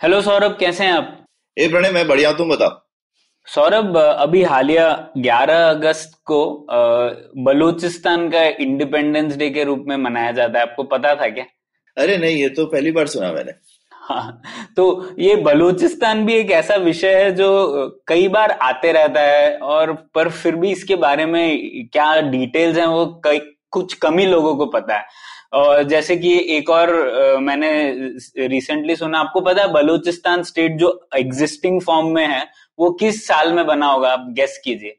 [0.00, 1.06] Hello Saurabh कैसे हैं आप?
[1.56, 2.70] ए प्रणय मैं बढ़िया तुम बताओ।
[3.48, 6.40] सौरभ अभी हालिया 11 अगस्त को
[7.44, 11.44] बलूचिस्तान का इंडिपेंडेंस डे के रूप में मनाया जाता है। आपको पता था क्या?
[11.96, 13.52] अरे नहीं ये तो पहली बार सुना मैंने।
[13.92, 14.40] हाँ
[14.76, 17.48] तो ये बलूचिस्तान भी एक ऐसा विषय है जो
[18.08, 22.86] कई बार आते रहता है और पर फिर भी इसके बारे में क्या डिटेल्स हैं
[22.86, 23.40] वो कई
[23.70, 25.04] कुछ कम ही लोगों को पता है।
[25.52, 26.92] और जैसे कि एक और
[27.40, 27.70] मैंने
[28.46, 32.42] रिसेंटली सुना आपको पता है बलूचिस्तान स्टेट जो एग्जिस्टिंग फॉर्म में है
[32.78, 34.96] वो किस साल में बना होगा आप गेस कीजिए।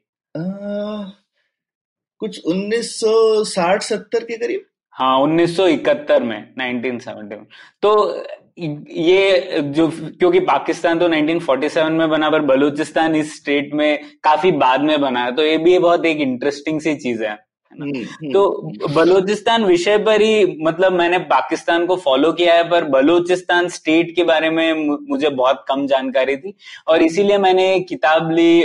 [2.20, 4.60] कुछ 1960-70 के करीब?
[4.94, 7.46] हाँ 1971 में 1970 में
[7.82, 8.24] तो
[8.58, 14.80] ये जो क्योंकि पाकिस्तान तो 1947 में बना पर बलूचिस्तान इस स्टेट में काफ़ी बाद
[14.80, 17.36] में बना है तो ये भी बहुत एक इंटरेस्टिंग सी चीज़ है।
[17.72, 24.14] तो बलूचिस्तान विषय पर ही मतलब मैंने पाकिस्तान को फॉलो किया है पर बलूचिस्तान स्टेट
[24.16, 26.54] के बारे में मुझे बहुत कम जानकारी थी।
[26.88, 28.62] और इसीलिए मैंने किताब ली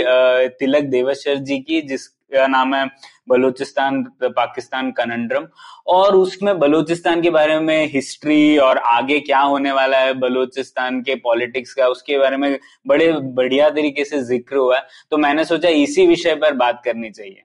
[0.58, 2.86] तिलक देवशर जी की जिसका नाम है
[3.28, 5.46] बलूचिस्तान पाकिस्तान कनंड्रम
[5.88, 11.14] और उसमें बलूचिस्तान के बारे में हिस्ट्री और आगे क्या होने वाला है बलूचिस्तान के
[11.24, 15.68] पॉलिटिक्स का उसके बारे में बड़े बढ़िया तरीके से ज़िक्र हुआ है। तो मैंने सोचा
[15.68, 17.42] इसी विषय पर बात करनी चाहिए।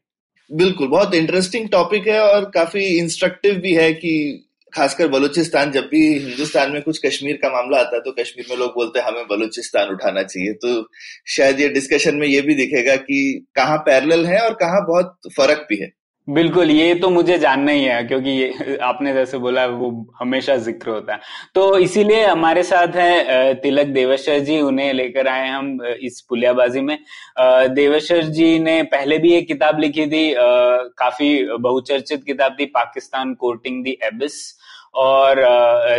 [0.52, 6.02] बिल्कुल, बहुत इंटरेस्टिंग टॉपिक है और काफ़ी इंस्ट्रक्टिव भी है कि खासकर बलूचिस्तान, जब भी
[6.20, 9.26] हिंदुस्तान में कुछ कश्मीर का मामला आता है तो कश्मीर में लोग बोलते हैं, हमें
[9.30, 10.90] बलूचिस्तान उठाना चाहिए। तो
[11.28, 15.66] शायद ये डिस्कशन में ये भी दिखेगा कि कहाँ पैरल है और कहाँ बहुत फ़र्क
[15.70, 15.92] भी है।
[16.30, 20.90] बिल्कुल, ये तो मुझे जानना ही है, क्योंकि ये आपने जैसे बोला, वो हमेशा ज़िक्र
[20.90, 21.20] होता है।
[21.56, 26.98] तो इसीलिए हमारे साथ है तिलक देवेश्वर जी, उन्हें लेकर आए हम इस पुलियाबाजी में।
[27.74, 33.84] देवेश्वर जी ने पहले भी एक किताब लिखी थी काफ़ी बहुचर्चित किताब थी, पाकिस्तान कोर्टिंग
[33.84, 34.38] दी एबिस।
[34.96, 35.42] और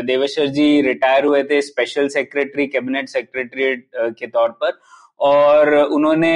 [0.05, 4.81] देवेश्वर जी रिटायर हुए थे स्पेशल सेक्रेटरी, कैबिनेट सेक्रेटरी के तौर पर।
[5.21, 6.33] और उन्होंने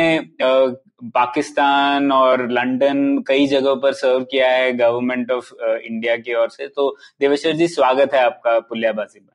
[1.05, 6.67] पाकिस्तान और लंदन कई जगहों पर सर्व किया है गवर्नमेंट ऑफ़ इंडिया की ओर से।
[6.67, 9.29] तो देवेश्वर जी स्वागत है आपका पुलियाबाजी में।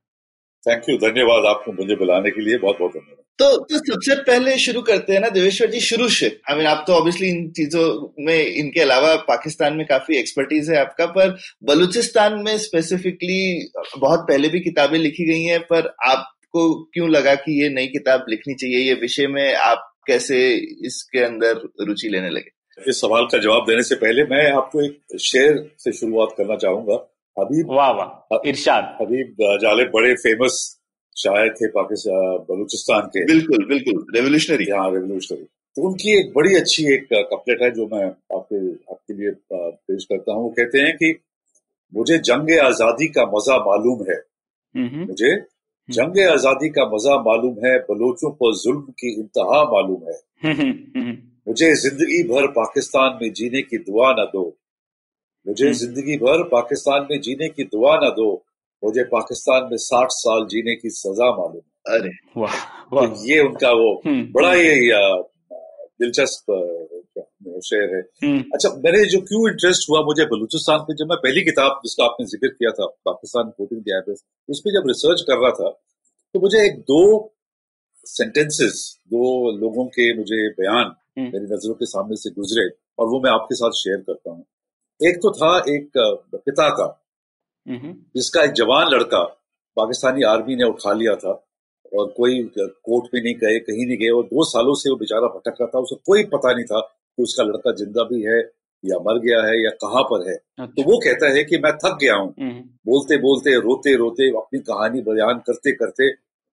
[0.64, 4.58] थैंक यू धन्यवाद आपको मुझे बुलाने के लिए बहुत बहुत धन्यवाद। तो तो सबसे पहले
[4.58, 7.86] शुरू करते हैं ना देवेश्वर जी शुरू से। आई मीन आप तो ऑब्वियसली इन चीज़ों
[8.26, 14.50] में इनके अलावा पाकिस्तान में काफ़ी एक्सपर्टीज है आपका पर बलूचिस्तान में स्पेसिफिकली बहुत पहले
[14.50, 18.88] भी किताबें लिखी गई हैं पर आपको क्यों लगा कि ये नई किताब लिखनी चाहिए
[18.88, 20.40] ये विषय में आप कैसे
[20.88, 22.52] इसके अंदर रुचि लेने लगे?
[22.78, 26.98] इस सवाल का जवाब देने से पहले मैं आपको एक शेर से शुरुआत करना चाहूँगा।
[27.38, 30.58] हबीब वाह वाह इरशाद। हबीब जालिब बड़े फ़ेमस
[31.16, 35.44] शायर थे पाकिस्तान बलूचिस्तान के। बिल्कुल बिल्कुल रेवोल्यूशनरी हाँ रेवोल्यूशनरी
[35.78, 38.06] तो उनकी एक बड़ी अच्छी एक कपलेट है जो मैं
[38.38, 38.60] आपके
[38.94, 41.14] आपके लिए पेश करता हूँ। वो कहते हैं कि
[41.94, 44.18] मुझे जंग आज़ादी का मज़ा मालूम है।
[44.76, 45.32] हम्म। मुझे
[45.90, 50.18] जंग आज़ादी का मज़ा मालूम है बलोचों पर जुल्म की इंतहा मालूम है।
[51.48, 54.44] मुझे ज़िंदगी भर पाकिस्तान में जीने की दुआ न दो।
[55.46, 58.30] मुझे हम्म। ज़िंदगी भर पाकिस्तान में जीने की दुआ न दो।
[58.84, 62.56] मुझे पाकिस्तान में साठ साल जीने की सजा मालूम अरे वाह
[62.90, 64.70] तो वाह। ये उनका वो हम्म, बड़ा ही
[66.00, 66.52] दिलचस्प
[67.62, 71.42] शेर है। हम्म, अच्छा मेरे जो क्यों इंटरेस्ट हुआ मुझे बलूचिस्तान पे जब मैं पहली
[71.44, 74.14] किताब जिसका आपने ज़िक्र किया था पाकिस्तान कोटिंग दी
[74.50, 75.70] उस पर जब रिसर्च कर रहा था
[76.36, 77.02] तो मुझे एक दो
[78.06, 78.78] सेंटेंसेस
[79.08, 79.26] दो
[79.58, 83.56] लोगों के मुझे बयान हम्म। मेरी नज़रों के सामने से गुजरे और वो मैं आपके
[83.56, 84.46] साथ शेयर करता हूँ।
[85.00, 86.86] एक तो था एक पिता का
[87.68, 89.24] हम्म, जिसका एक जवान लड़का
[89.78, 91.32] पाकिस्तानी आर्मी ने उठा लिया था
[91.98, 95.28] और कोई कोर्ट में नहीं गए कहीं नहीं गए और दो सालों से वो बेचारा
[95.28, 96.80] भटक रहा था उसे कोई पता नहीं था
[97.20, 98.40] कि उसका लड़का ज़िंदा भी है
[98.84, 101.58] या मर गया है या कहाँ पर है। अच्छा। तो अच्छा, वो कहता है कि
[101.64, 106.08] मैं थक गया हूँ। हम्म, बोलते बोलते रोते रोते अपनी कहानी बयान करते करते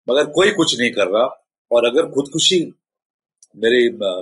[0.08, 1.24] मगर कोई कुछ नहीं कर रहा
[1.72, 2.60] और अगर खुदकुशी
[3.56, 3.80] मेरे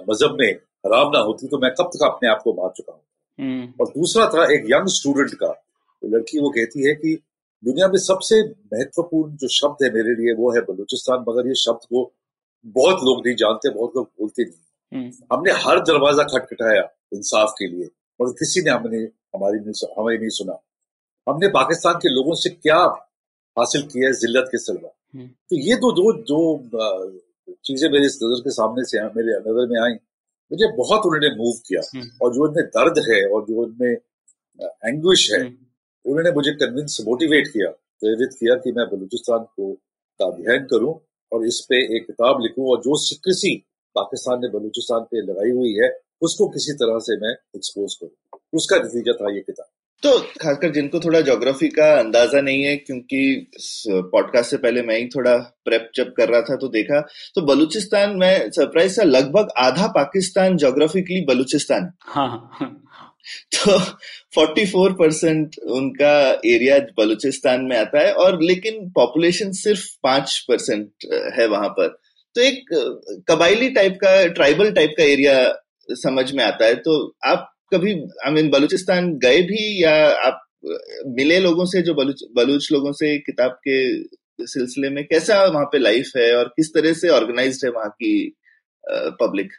[0.10, 0.52] मज़हब में
[0.86, 3.02] हराम ना होती तो मैं कब तक अपने आप को मार चुका हूँ।
[3.40, 7.18] हम्म, और दूसरा था एक यंग स्टूडेंट का तो लड़की वो कहती है कि
[7.64, 8.42] दुनिया में सबसे
[8.74, 12.04] महत्वपूर्ण जो शब्द है मेरे लिए वो है बलूचिस्तान मगर ये शब्द को
[12.76, 14.58] बहुत लोग नहीं जानते बहुत लोग बोलते नहीं।
[14.92, 16.82] हमने हर दरवाज़ा खटखटाया
[17.14, 17.90] इंसाफ के लिए
[18.20, 18.98] और किसी ने हमने
[19.36, 20.60] हमारी नहीं हमें नहीं सुना
[21.28, 22.78] हमने पाकिस्तान के लोगों से क्या
[23.58, 26.40] हासिल किया है जिल्लत के सलवा हम्म। तो ये तो दो जो
[27.66, 29.94] चीज़ें मेरे नज़र के सामने से मेरे नज़र में आई
[30.52, 33.94] मुझे बहुत उन्होंने मूव किया हम्म। और जो इनमें दर्द है और जो उनमें
[34.86, 35.56] एंग्विश है हम्म।
[36.06, 37.70] उन्होंने मुझे कन्विंस मोटिवेट किया
[38.02, 40.94] प्रेरित किया कि मैं बलूचिस्तान को का अध्ययन करूँ
[41.32, 43.56] और इस पे एक किताब लिखूं और जो सिक्रेसी
[43.96, 45.90] पाकिस्तान ने बलूचिस्तान पे लगाई हुई है
[46.22, 49.68] उसको किसी तरह से मैं एक्सपोज करूँ। उसका नतीजा था ये किताब।
[50.04, 53.22] तो खासकर जिनको थोड़ा ज्योग्राफी का अंदाज़ा नहीं है क्योंकि
[54.12, 57.00] पॉडकास्ट से पहले मैं ही थोड़ा प्रेप जब कर रहा था तो देखा
[57.36, 62.76] तो बलूचिस्तान में सरप्राइज़ था लगभग आधा पाकिस्तान ज्योग्राफिकली बलूचिस्तान। हाँ
[63.56, 63.78] तो
[64.34, 66.12] 44 परसेंट उनका
[66.46, 70.90] एरिया बलूचिस्तान में आता है और लेकिन पॉपुलेशन सिर्फ़ पाँच परसेंट
[71.38, 71.98] है वहाँ पर।
[72.36, 72.66] तो एक
[73.30, 75.38] कबाइली टाइप का ट्राइबल टाइप का एरिया
[75.90, 76.96] समझ में आता है। तो
[77.26, 77.94] आप कभी
[78.26, 79.94] आई मीन बलूचिस्तान गए भी या
[80.28, 80.42] आप
[81.18, 83.78] मिले लोगों से जो बलूच बलूच लोगों से किताब के
[84.46, 85.04] सिलसिले में?
[85.06, 88.14] कैसा वहाँ पे लाइफ है और किस तरह से ऑर्गेनाइज्ड है वहाँ की
[89.20, 89.52] पब्लिक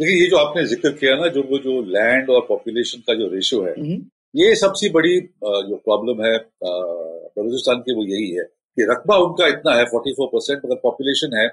[0.00, 3.26] देखिए ये जो आपने ज़िक्र किया ना जो वो जो लैंड और पॉपुलेशन का जो
[3.34, 4.00] रेशियो है हम्म।
[4.34, 8.44] ये सबसे बड़ी जो प्रॉब्लम है बलूचिस्तान की वो यही है
[8.76, 11.46] कि रकबा उनका इतना है 44 परसेंट मगर पॉपुलेशन है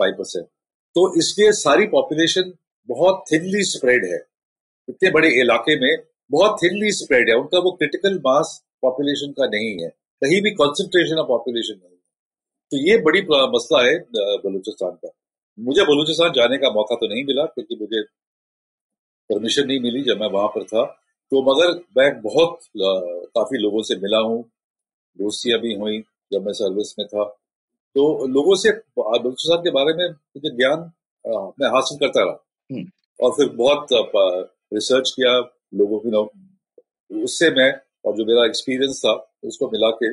[0.00, 0.46] 5 परसेंट
[0.96, 2.52] तो इसलिए सारी पॉपुलेशन
[2.88, 4.18] बहुत थिनली स्प्रेड है।
[4.88, 9.72] इतने बड़े इलाके में बहुत थिनली स्प्रेड है। उनका वो क्रिटिकल मास पॉपुलेशन का नहीं
[9.82, 9.88] है।
[10.22, 11.98] कहीं भी कॉन्सेंट्रेशन ऑफ़ पॉपुलेशन नहीं है।
[12.72, 13.20] तो ये बड़ी
[13.54, 13.98] मसला है
[14.44, 15.10] बलूचिस्तान का।
[15.58, 18.02] मुझे बलूचिस्तान जाने का मौका तो नहीं मिला क्योंकि मुझे
[19.30, 20.84] परमिशन नहीं मिली जब मैं वहाँ पर था।
[21.32, 24.42] तो मगर मैं बहुत काफ़ी लोगों से मिला हूँ।
[25.18, 25.98] दोस्तियाँ भी हुई
[26.32, 27.24] जब मैं सर्विस में था।
[27.96, 30.90] तो लोगों से बलूचिस्तान के बारे में मुझे ज्ञान
[31.60, 32.36] मैं हासिल करता रहा।
[33.20, 33.86] और फिर बहुत
[34.74, 35.32] रिसर्च किया
[35.74, 36.10] लोगों की
[37.10, 37.70] उससे मैं
[38.04, 39.12] और जो मेरा एक्सपीरियंस था
[39.44, 40.10] उसको मिला के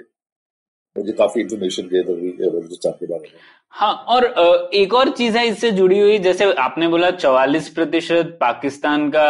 [0.95, 3.39] मुझे काफ़ी इंफॉर्मेशन हुई बलूचिस्तान के बारे में।
[3.73, 4.25] हाँ और
[4.73, 9.25] एक और चीज़ है इससे जुड़ी हुई जैसे आपने बोला चौवालीस प्रतिशत पाकिस्तान का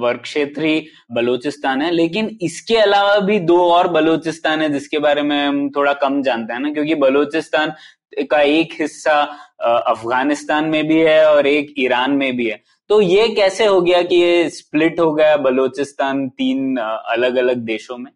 [0.00, 5.22] वर्ग क्षेत्र ही बलूचिस्तान है लेकिन इसके अलावा भी दो और बलोचिस्तान है जिसके बारे
[5.22, 7.72] में हम थोड़ा कम जानते हैं ना क्योंकि बलोचिस्तान
[8.30, 9.20] का एक हिस्सा
[9.60, 14.02] अफ़गानिस्तान में भी है और एक ईरान में भी है। तो ये कैसे हो गया
[14.02, 18.10] कि ये स्प्लिट हो गया बलोचिस्तान तीन अलग अलग देशों में?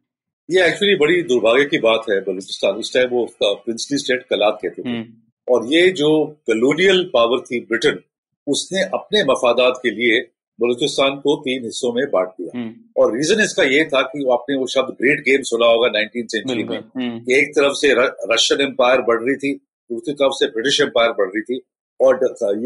[0.49, 4.83] ये एक्चुअली बड़ी दुर्भाग्य की बात है बलूचिस्तान। उस टाइम वो प्रिंसली स्टेट कलात कहते
[4.83, 6.09] थे। और ये जो
[6.47, 7.99] कलोनियल पावर थी ब्रिटेन
[8.47, 10.21] उसने अपने मफादात के लिए
[10.61, 12.61] बलूचिस्तान को तीन हिस्सों में बांट दिया।
[12.97, 16.65] और रीजन इसका ये था कि आपने वो शब्द ग्रेट गेम सुना होगा नाइनटीन सेंचुरी
[16.65, 16.79] में।
[17.25, 17.93] कि एक तरफ़ से
[18.35, 19.55] रशियन एम्पायर बढ़ रही थी
[19.91, 21.61] दूसरी तरफ़ से ब्रिटिश एम्पायर बढ़ रही थी।
[22.01, 22.15] और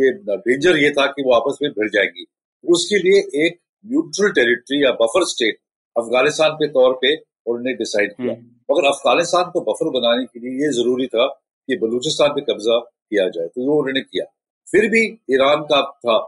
[0.00, 2.24] ये डेंजर ये था कि वो आपस में भिड़ जाएँगी।
[2.64, 5.58] उसके लिए एक न्यूट्रल टेरिटरी या बफर स्टेट
[5.96, 8.32] अफ़गानिस्तान के तौर पे उन्होंने डिसाइड किया।
[8.70, 11.26] मगर अफ़गानिस्तान को बफर बनाने के लिए ये ज़रूरी था
[11.70, 14.25] कि बलूचिस्तान पे कब्जा किया जाए तो वो उन्होंने किया।
[14.69, 15.02] फिर भी
[15.34, 16.19] ईरान का था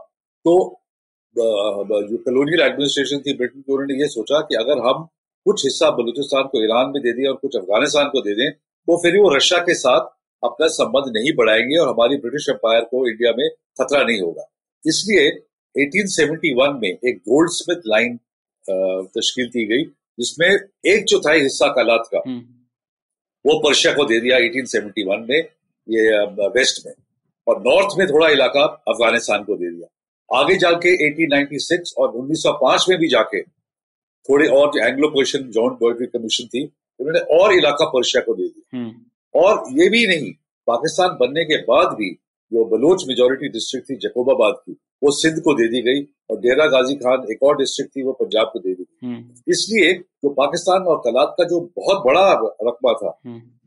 [0.45, 0.55] तो
[1.35, 5.07] जो कलोनियल एडमिनिस्ट्रेशन थी ब्रिटेन की, उन्होंने ये सोचा कि अगर हम
[5.45, 8.97] कुछ हिस्सा बलूचिस्तान को ईरान में दे दें और कुछ अफ़गानिस्तान को दे दें तो
[9.03, 10.11] फिर वो रशिया के साथ
[10.43, 13.49] अपना संबंध नहीं बढ़ाएँगे और हमारी ब्रिटिश एम्पायर को इंडिया में
[13.79, 14.45] खतरा नहीं होगा।
[14.85, 15.29] इसलिए
[15.75, 18.17] 1871 में एक गोल्ड स्मिथ लाइन
[18.65, 19.83] तश्कील की गई,
[20.19, 22.19] जिसमें एक चौथाई हिस्सा कालात का।
[23.45, 25.39] वो पर्शिया को दे दिया 1871 में
[25.87, 26.03] ये
[26.49, 26.93] वेस्ट में।
[27.47, 32.97] और नॉर्थ में थोड़ा इलाका अफ़गानिस्तान को दे दिया। आगे जाके 1896 और 1905 में
[32.99, 36.63] भी जाके थोड़े और जो Anglo Persian joint boundary commission थी
[36.99, 38.81] उन्होंने और इलाका पर्शिया को दे दिया।
[39.35, 40.31] और ये भी नहीं
[40.67, 42.09] पाकिस्तान बनने के बाद भी
[42.51, 46.65] जो बलोच मेजोरिटी डिस्ट्रिक्ट थी जकोबाबाद की वो सिंध को दे दी गई और डेरा
[46.69, 49.15] गाजी खान एक और डिस्ट्रिक्ट थी वो पंजाब को दे दी गई।
[49.47, 52.25] इसलिए जो पाकिस्तान और कलात का जो बहुत बड़ा
[52.67, 53.17] रकबा था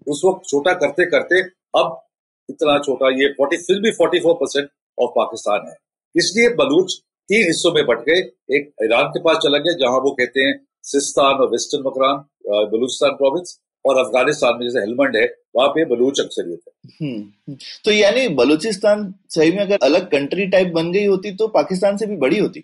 [0.07, 1.41] उस वक्त छोटा करते करते
[1.75, 2.01] अब
[2.49, 5.75] इतना छोटा ये फोर्टी फिर भी forty four percent of Pakistan है।
[6.15, 6.95] इसलिए बलूच
[7.29, 8.19] तीन हिस्सों में बट गए।
[8.57, 12.25] एक ईरान के पास चला गया जहाँ वो कहते हैं सिस्तान और वेस्टर्न मकरान
[12.73, 15.25] बलूचिस्तान प्रोविंस और अफ़गानिस्तान में जैसे हेलमंड है
[15.57, 20.91] वहाँ पे बलूच अक्सरियत है। तो यानी बलूचिस्तान सही में अगर अलग कंट्री टाइप बन
[20.93, 22.61] गई होती तो पाकिस्तान से भी बड़ी होती?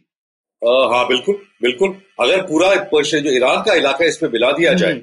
[0.62, 5.00] आ, हाँ बिल्कुल बिल्कुल। अगर पूरा जो ईरान का इलाका इस पे मिला दिया जाए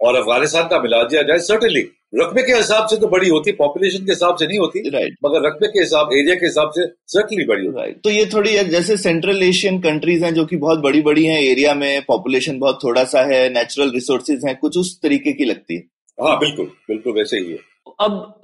[0.00, 1.82] और अफ़गानिस्तान का मिला दिया जाए सर्टनली
[2.12, 5.46] रकबे के हिसाब से तो बड़ी होती पॉपुलेशन के हिसाब से नहीं होती राइट मगर
[5.46, 8.96] रकबे के हिसाब एरिया के हिसाब से सर्टनली बड़ी होती। राइट तो ये थोड़ी जैसे
[8.96, 13.04] सेंट्रल एशियन कंट्रीज़ हैं जो कि बहुत बड़ी बड़ी हैं एरिया में पॉपुलेशन बहुत थोड़ा
[13.04, 15.82] सा है नेचुरल रिसोर्सेज हैं कुछ उस तरीके की लगती है।
[16.18, 17.58] हाँ बिल्कुल बिल्कुल वैसे ही है।
[18.00, 18.40] अब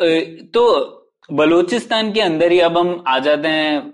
[0.55, 0.63] तो
[1.29, 3.93] बलूचिस्तान के अंदर ही अब हम आ जाते हैं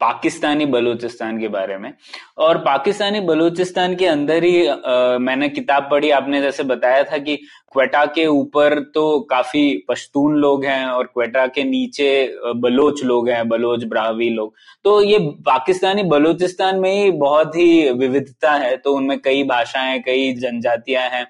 [0.00, 1.92] पाकिस्तानी बलूचिस्तान के बारे में।
[2.38, 7.36] और पाकिस्तानी बलूचिस्तान के अंदर ही आ, मैंने किताब पढ़ी आपने जैसे बताया था कि
[7.72, 12.10] क्वेटा के ऊपर तो काफ़ी पश्तून लोग हैं और क्वेटा के नीचे
[12.56, 18.52] बलोच लोग हैं बलोच ब्रावी लोग। तो ये पाकिस्तानी बलूचिस्तान में ही बहुत ही विविधता
[18.52, 21.26] है। तो उनमें कई भाषाएँ कई जनजातियाँ हैं।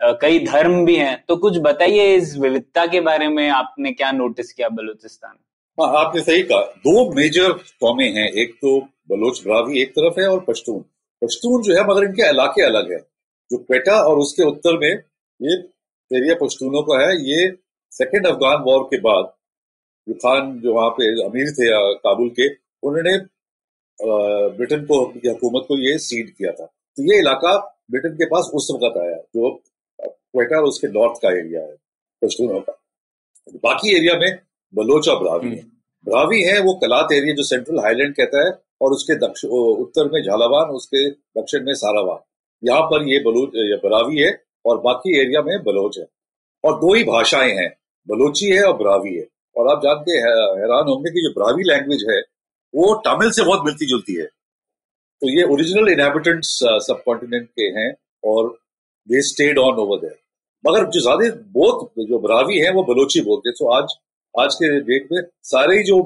[0.00, 4.52] कई धर्म भी हैं। तो कुछ बताइए इस विविधता के बारे में, आपने क्या नोटिस
[4.52, 5.36] किया बलूचिस्तान?
[5.78, 8.78] हाँ आपने सही कहा। दो मेजर कौमें हैं, एक तो
[9.10, 10.78] बलोच ब्रावी एक तरफ़ है और पश्तून।
[11.22, 12.98] पश्तून जो है, मगर इनके इलाके अलग है।
[13.50, 14.90] जो क्वेटा और उसके उत्तर में,
[15.40, 15.54] ये
[16.10, 17.50] एरिया पश्तूनों का है। ये
[17.92, 19.32] सेकेंड अफगान वॉर के बाद
[20.06, 22.48] जो खान जो वहाँ पे अमीर थे काबुल के,
[22.82, 23.16] उन्होंने
[24.56, 27.56] ब्रिटेन को हुकूमत को ये सीड किया था। तो ये इलाका
[27.90, 29.50] ब्रिटेन के पास उस वक्त आया, जो
[30.36, 31.74] क्वेटा और उसके नॉर्थ का एरिया है।
[32.22, 32.72] पश्तूनों का
[33.64, 34.38] बाकी एरिया में
[34.74, 35.70] बलोच और ब्रावी है। हम्म।
[36.06, 38.50] ब्रावी है वो कलात एरिया जो सेंट्रल हाईलैंड कहता है
[38.82, 42.18] और उसके दक्षिण उत्तर में झालावान उसके दक्षिण में सारावान।
[42.62, 44.30] यहाँ पर ये बलूच ब्रावी है
[44.66, 46.06] और बाकी एरिया में बलोच है।
[46.64, 47.68] और दो ही भाषाएँ हैं
[48.08, 49.26] बलोची है और ब्रावी है।
[49.56, 52.20] और आप जानते हैरान होंगे कि जो ब्रावी लैंग्वेज है
[52.74, 54.26] वो तमिल से बहुत मिलती जुलती है।
[55.22, 56.48] तो ये ओरिजिनल इनहेबिटेंट्स
[56.86, 57.90] सब कॉन्टिनेंट के हैं
[58.24, 58.48] और
[59.08, 60.18] they stayed on over there
[60.66, 63.96] मगर जो ज़्यादा बहुत जो बरावी है, वो बलोची बोलते हैं। तो आज
[64.34, 65.98] आज के डेट में सारे ही जो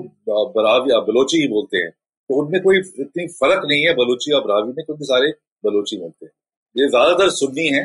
[0.56, 4.68] बरावी बलोची ही बोलते हैं तो उनमें कोई इतनी फ़र्क नहीं है बलोची और बरावी
[4.68, 5.30] में, क्योंकि सारे
[5.64, 6.32] बलोची बोलते हैं।
[6.76, 7.84] ये ज़्यादातर सुन्नी है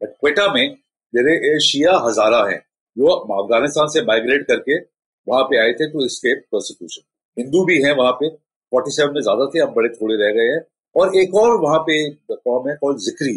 [0.00, 0.76] बट क्वेटा में
[1.14, 2.56] मेरे शिया हजारा है।
[2.96, 4.78] जो अफ़गानिस्तान से माइग्रेट करके
[5.26, 7.02] वहाँ पे आए थे टू स्केप प्रोसिक्यूशन
[7.36, 8.28] हिंदू भी है वहाँ पे
[8.72, 10.60] 47 में ज़्यादा थे, अब बड़े थोड़े रह गए हैं।
[10.96, 11.94] और एक और वहाँ पे
[12.32, 13.34] कौम है कॉल जिक्री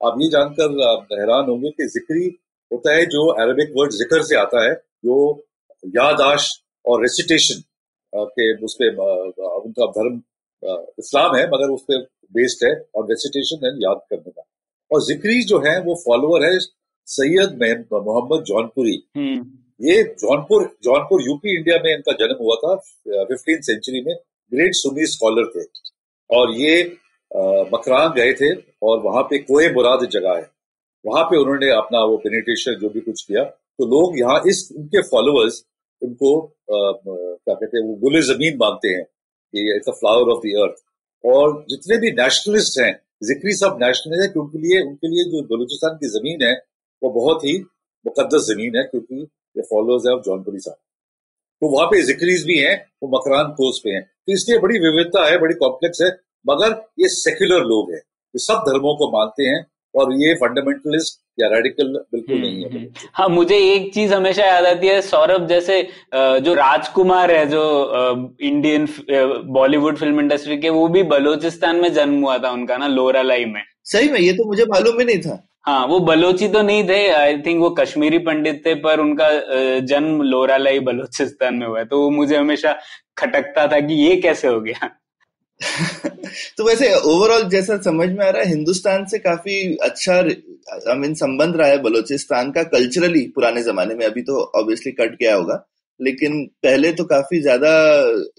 [0.00, 2.26] आप ये जानकर हैरान होंगे कि जिक्री
[2.70, 5.16] होता है जो अरबिक वर्ड ज़िक्र से आता है जो
[5.96, 6.48] यादाश
[6.84, 7.62] और रेसिटेशन
[8.12, 10.20] के उस पर उनका धर्म
[10.98, 14.42] इस्लाम है मगर उस पर बेस्ड है और रेसिटेशन है याद करने का।
[14.90, 16.58] और जिक्री जो है वो फॉलोअर है
[17.08, 17.58] सैयद
[17.92, 19.38] मोहम्मद जौनपुरी। हम्म।
[19.80, 22.74] ये जौनपुर जौनपुर यूपी इंडिया में इनका जन्म हुआ था
[23.24, 24.14] फिफ्टीन सेंचुरी में।
[24.52, 25.64] ग्रेट सुन्नी स्कॉलर थे।
[26.30, 26.82] और ये
[27.72, 30.48] मकरान गए थे और वहाँ पे कोए मुराद जगह है।
[31.04, 35.02] वहाँ पे उन्होंने अपना वो पेनिटेशन जो भी कुछ किया तो लोग यहाँ इस उनके
[35.04, 35.64] फॉलोअर्स
[36.02, 36.30] उनको
[36.70, 40.82] क्या कहते हैं, वो गुल ज़मीन मानते हैं कि it's a flower of the earth
[41.24, 45.96] और जितने भी नेशनलिस्ट हैं, जिक्री सब नेशनलिस्ट हैं, क्योंकि लिए उनके लिए जो बलूचिस्तान
[45.96, 46.52] की ज़मीन है,
[47.02, 47.56] वो बहुत ही
[48.04, 49.20] मुकदस ज़मीन है, क्योंकि
[49.56, 50.76] ये फॉलोअर्स है ऑफ़ जौनपुरी साहब।
[51.62, 55.24] तो वहाँ पे जिक्रीज भी हैं, वो मकरान कोस पे हैं। तो इसलिए बड़ी विविधता
[55.26, 56.10] है, बड़ी कॉम्प्लेक्स है
[56.44, 61.48] मगर ये सेक्युलर लोग हैं। ये सब धर्मों को मानते हैं और ये फंडामेंटलिस्ट या
[61.48, 65.46] रेडिकल बिल्कुल हम्म, नहीं है। हम्म। हाँ मुझे एक चीज़ हमेशा याद आती है सौरभ
[65.48, 65.82] जैसे
[66.14, 67.62] जो राजकुमार है जो
[68.42, 68.86] इंडियन
[69.52, 73.62] बॉलीवुड फ़िल्म इंडस्ट्री के वो भी बलोचिस्तान में जन्म हुआ था उनका ना लोरालाई में।
[73.84, 77.08] सही में ये तो मुझे मालूम भी नहीं था। हाँ वो बलोची तो नहीं थे
[77.12, 79.28] आई थिंक वो कश्मीरी पंडित थे पर उनका
[79.86, 82.78] जन्म लोरालाई बलोचिस्तान में हुआ तो वो मुझे हमेशा
[83.18, 84.90] खटकता था कि ये कैसे हो गया।
[86.56, 91.14] तो वैसे ओवरऑल जैसा समझ में आ रहा है, हिंदुस्तान से काफ़ी अच्छा आई मीन
[91.14, 95.64] संबंध रहा है बलोचिस्तान का कल्चरली पुराने जमाने में। अभी तो ऑब्वियसली कट गया होगा,
[96.00, 97.72] लेकिन पहले तो काफ़ी ज़्यादा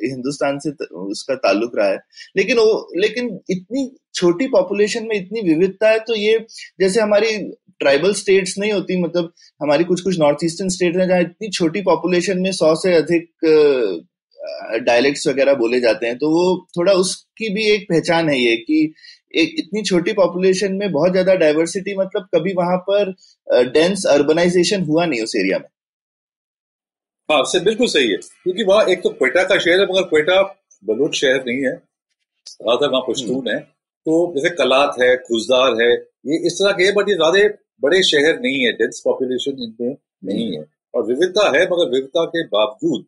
[0.03, 0.71] हिंदुस्तान से
[1.03, 1.99] उसका ताल्लुक रहा है।
[2.37, 6.37] लेकिन वो, लेकिन इतनी छोटी पॉपुलेशन में इतनी विविधता है तो ये
[6.79, 7.37] जैसे हमारी
[7.79, 11.81] ट्राइबल स्टेट्स नहीं होती मतलब हमारी कुछ कुछ नॉर्थ ईस्टर्न स्टेट है जहाँ इतनी छोटी
[11.81, 13.29] पॉपुलेशन में सौ से अधिक
[14.81, 16.43] डायलेक्ट्स वगैरह बोले जाते हैं तो वो
[16.77, 18.83] थोड़ा उसकी भी एक पहचान है ये कि
[19.33, 23.13] एक इतनी छोटी पॉपुलेशन में बहुत ज़्यादा डाइवर्सिटी मतलब कभी वहाँ पर
[23.69, 25.67] डेंस अर्बनाइजेशन हुआ नहीं उस एरिया में।
[27.29, 30.41] हाँ से बिल्कुल सही है। क्योंकि वहाँ एक तो क्वेटा का शहर है, मगर क्वेटा
[30.83, 31.75] बलोच शहर नहीं है।
[32.47, 35.91] ज़्यादातर वहाँ पश्तून है। तो जैसे कलात है, खुजदार है,
[36.27, 37.47] ये इस तरह के बट ये ज़्यादा
[37.83, 42.43] बड़े शहर नहीं है। डेंस पॉपुलेशन इनमें नहीं है। और विविधता है, मगर विविधता के
[42.47, 43.05] बावजूद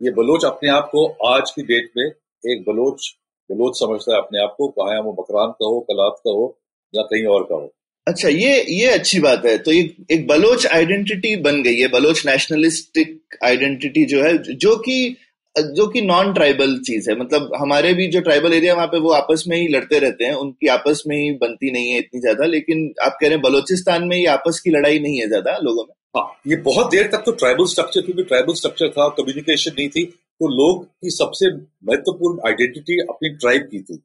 [0.00, 3.14] ये बलोच अपने आप को आज की डेट में एक बलोच
[3.50, 6.58] बलोच समझता है अपने आप को कहा वो बकरान का हो कलात का हो
[6.94, 7.72] या कहीं और का हो
[8.06, 12.26] अच्छा ये ये अच्छी बात है। तो ये एक बलोच आइडेंटिटी बन गई है, बलोच
[12.26, 15.16] नेशनलिस्टिक आइडेंटिटी जो है, जो कि
[15.56, 19.10] जो कि नॉन ट्राइबल चीज़ है। मतलब हमारे भी जो ट्राइबल एरिया वहाँ पे वो
[19.12, 22.46] आपस में ही लड़ते रहते हैं, उनकी आपस में ही बनती नहीं है इतनी ज़्यादा,
[22.46, 25.84] लेकिन आप कह रहे हैं बलोचिस्तान में ये आपस की लड़ाई नहीं है ज़्यादा लोगों
[25.84, 29.88] में। हाँ ये बहुत देर तक तो ट्राइबल स्ट्रक्चर क्योंकि ट्राइबल स्ट्रक्चर था कम्युनिकेशन नहीं
[29.88, 33.98] थी तो लोग की सबसे महत्वपूर्ण आइडेंटिटी अपनी ट्राइब की थी।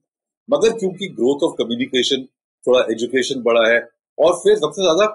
[0.50, 2.24] मगर क्योंकि ग्रोथ ऑफ़ कम्युनिकेशन
[2.68, 3.80] थोड़ा एजुकेशन बढ़ा है,
[4.18, 5.06] और फिर सबसे ज़्यादा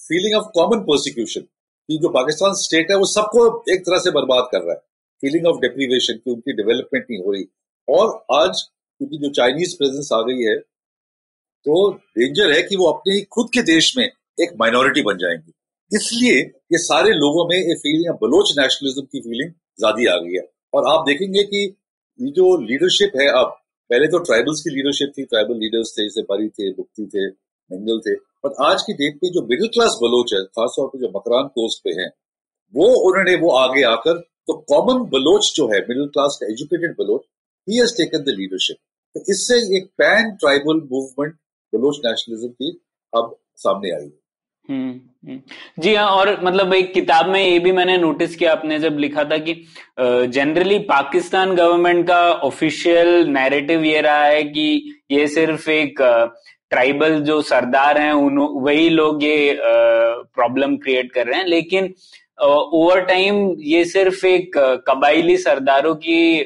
[0.00, 4.48] फीलिंग ऑफ़ कॉमन प्रोसिक्यूशन कि जो पाकिस्तान स्टेट है, वो सबको एक तरह से बर्बाद
[4.52, 4.80] कर रहा है।
[5.22, 7.44] फीलिंग ऑफ़ डेप्रीवेशन की उनकी डेवलपमेंट नहीं हो रही।
[7.88, 10.56] और आज क्योंकि जो चाइनीज़ प्रेजेंस आ गई है
[11.66, 15.52] तो डेंजर है कि वो अपने ही खुद के देश में एक माइनॉरिटी बन जाएँगी।
[15.90, 16.38] इसलिए
[16.72, 20.42] ये सारे लोगों में ये फीलिंग बलोच नेशनलिज्म की फीलिंग ज़्यादा आ गई है।
[20.74, 21.66] और आप देखेंगे कि
[22.20, 23.56] जो लीडरशिप है अब,
[23.90, 27.26] पहले तो ट्राइबल्स की लीडरशिप थी ट्राइबल लीडर्स थे जैसे परी थे बुक्ति थे,
[27.70, 31.08] मंगल थे। पर आज की डेट पे जो मिडिल क्लास बलोच है, खासतौर पर जो
[31.16, 32.06] मकरान कोस्ट पे है,
[32.74, 37.22] वो उन्होंने वो आगे आकर तो कॉमन बलोच जो है मिडिल क्लास का एजुकेटेड बलोच
[37.68, 38.76] ही हैज़ टेकन द लीडरशिप
[39.16, 41.34] तो इससे एक pan tribal movement
[41.72, 42.70] Baloch nationalism की
[43.12, 44.19] अब सामने आई हम्म।
[44.70, 49.24] जी हाँ और मतलब एक किताब में ये भी मैंने नोटिस किया, आपने जब लिखा
[49.24, 49.54] था कि
[50.00, 56.00] जनरली पाकिस्तान गवर्नमेंट का ऑफिशियल नैरेटिव ये रहा है कि ये सिर्फ़ एक
[56.70, 61.92] ट्राइबल जो सरदार हैं उन वही लोग ये प्रॉब्लम क्रिएट कर रहे हैं। लेकिन
[62.40, 64.56] ओवर टाइम ये सिर्फ़ एक
[64.88, 66.44] कबाइली सरदारों की आ,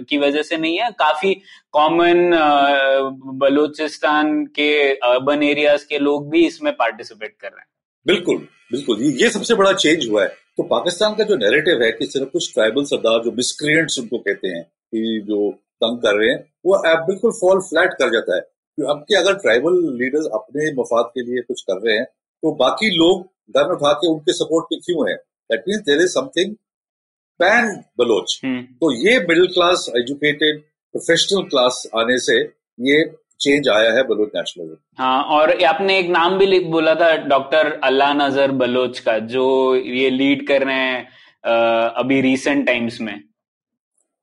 [0.00, 1.34] की वजह से नहीं है। काफ़ी
[1.72, 2.30] कॉमन
[3.40, 7.68] बलूचिस्तान के अर्बन एरियाज़ के लोग भी इसमें पार्टिसिपेट कर रहे हैं।
[8.06, 8.36] बिल्कुल
[8.72, 12.28] बिल्कुल। ये सबसे बड़ा चेंज हुआ है। तो पाकिस्तान का जो नैरेटिव है कि सिर्फ़
[12.28, 15.50] कुछ ट्राइबल सरदार जो मिसक्रिएंट्स उनको कहते हैं कि जो
[15.84, 18.40] तंग कर रहे हैं वो बिल्कुल फॉल फ्लैट कर जाता है।
[18.78, 22.06] अब के अगर ट्राइबल लीडर्स अपने मफाद के लिए कुछ कर रहे हैं
[22.46, 23.22] तो बाकी लोग
[23.54, 25.14] गन उठा के उनके सपोर्ट पे क्यों है?
[25.50, 26.54] That mean there is something
[27.40, 28.34] pan Baloch.
[28.44, 30.60] तो ये middle class educated
[30.94, 32.36] professional class आने से
[32.80, 33.04] ये
[33.40, 38.12] चेंज आया है बलोच नेशनलिज्म हाँ और आपने एक नाम भी बोला था डॉक्टर अल्लाह
[38.14, 41.00] नज़र बलोच का जो ये लीड कर रहे हैं
[42.02, 43.14] अभी रिसेंट टाइम्स में।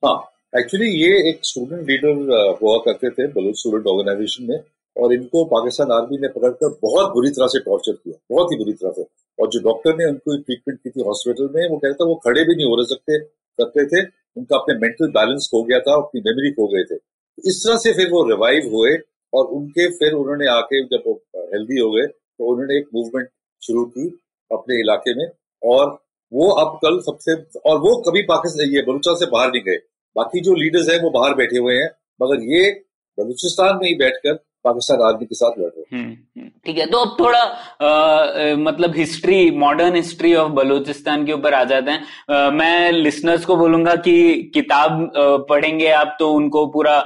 [0.03, 0.15] हाँ
[0.59, 4.57] एक्चुअली ये एक स्टूडेंट लीडर हुआ करते थे बलोच स्टूडेंट ऑर्गेनाइजेशन में।
[4.95, 8.73] और इनको पाकिस्तान आर्मी ने पकड़कर बहुत बुरी तरह से टॉर्चर किया, बहुत ही बुरी
[8.73, 9.05] तरह से।
[9.37, 12.55] और जो डॉक्टर ने उनको ट्रीटमेंट की थी हॉस्पिटल में, वो कहते वो खड़े भी
[12.55, 13.19] नहीं हो रह सकते
[13.59, 14.05] सकते थे।
[14.37, 16.95] उनका अपने मेंटल बैलेंस खो गया था, अपनी मेमोरी खो गए थे।
[17.43, 18.91] इस तरह से फिर वो रिवाइव हुए
[19.33, 23.27] और उनके फिर उन्होंने आके जब हेल्दी हो गए तो उन्होंने एक मूवमेंट
[23.61, 24.07] शुरू की
[24.51, 25.27] अपने इलाके में।
[25.61, 25.85] और
[26.31, 29.77] वो अब कल सबसे, और वो कभी पाकिस्तान, ये बलूचा से बाहर नहीं गए।
[30.15, 31.89] बाकी जो लीडर्स हैं वो बाहर बैठे हुए हैं।
[32.21, 32.69] मगर ये
[33.17, 36.97] बलूचिस्तान में ही बैठकर पाकिस्तान आर्मी के साथ लड़ रहे हम्म, हम्म। ठीक है तो
[36.99, 42.49] अब थोड़ा आ, मतलब history modern history of Balochistan के ऊपर आ जाते हैं। आ,
[42.51, 45.11] मैं लिसनर्स को बोलूँगा कि किताब
[45.49, 46.97] पढ़ेंगे आप तो उनको पूरा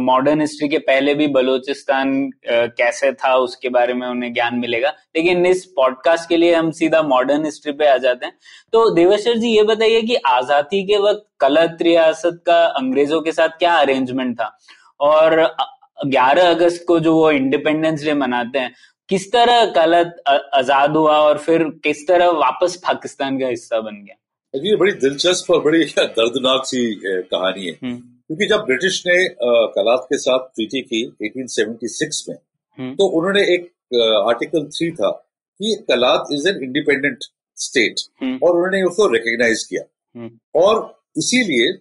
[0.00, 5.46] मॉडर्न हिस्ट्री के पहले भी बलूचिस्तान कैसे था उसके बारे में उन्हें ज्ञान मिलेगा। लेकिन
[5.46, 8.34] इस पॉडकास्ट के लिए हम सीधा मॉडर्न हिस्ट्री पे आ जाते हैं।
[8.72, 13.58] तो देवेश्वर जी ये बताइए कि आज़ादी के वक्त कलत रियासत का अंग्रेज़ों के साथ
[13.58, 14.56] क्या अरेंजमेंट था?
[15.00, 15.40] और
[15.98, 18.72] 11 अगस्त को जो वो इंडिपेंडेंस डे मनाते हैं
[19.08, 24.16] किस तरह गलत आज़ाद हुआ और फिर किस तरह वापस पाकिस्तान का हिस्सा बन गया
[24.54, 29.16] ये बड़ी दिलचस्प और बड़ी दर्दनाक सी कहानी है हम्म। क्योंकि जब ब्रिटिश ने
[29.74, 32.36] कलात के साथ ट्रीटी की 1876 में
[32.78, 33.70] हम्म। तो उन्होंने एक
[34.28, 35.10] आर्टिकल थ्री था
[35.60, 37.24] कि Kalat is an independent
[37.58, 39.82] state और उन्होंने उसको रिकग्नाइज किया
[40.16, 40.80] हम्म। और
[41.16, 41.72] इसीलिए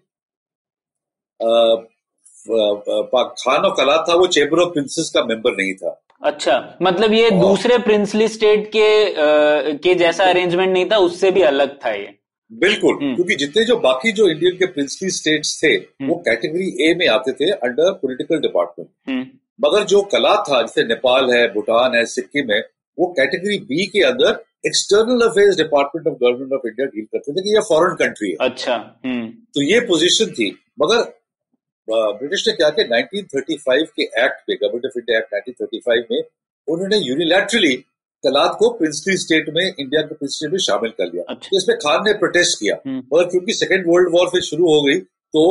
[2.47, 7.29] खान और कला था वो चेंबर ऑफ़ प्रिंसेस का मेंबर नहीं था। अच्छा मतलब ये
[7.32, 12.10] दूसरे प्रिंसली स्टेट के आ, के जैसा अरेंजमेंट नहीं था उससे भी अलग था ये।
[12.51, 16.67] बिल्कुल हम्म। क्योंकि जितने जो बाकी जो इंडियन के प्रिंसली स्टेट्स थे हम्म। वो कैटेगरी
[16.82, 21.95] ए में आते थे अंडर पॉलिटिकल डिपार्टमेंट मगर जो कला था जैसे नेपाल है भूटान
[21.95, 22.60] है सिक्किम है
[22.97, 27.41] वो कैटेगरी बी के अंदर external affairs department of government of India deal करते थे
[27.41, 28.75] कि ये फॉरेन कंट्री है। अच्छा
[29.06, 30.49] हम्म। तो ये पोजीशन थी।
[30.82, 31.01] मगर
[31.88, 36.22] ब्रिटिश ने क्या किया 1935 के एक्ट पे गवर्नमेंट ऑफ़ इंडिया एक्ट 1935 में
[36.67, 37.76] उन्होंने यूनिलैटरली
[38.24, 41.78] कलात को प्रिंसली स्टेट में इंडिया के प्रिंसली में शामिल कर लिया अच्छा। तो इसमें
[41.78, 45.00] खान ने प्रोटेस्ट किया हम्म। मगर क्योंकि सेकेंड वर्ल्ड वॉर फिर शुरू हो गई
[45.34, 45.43] तो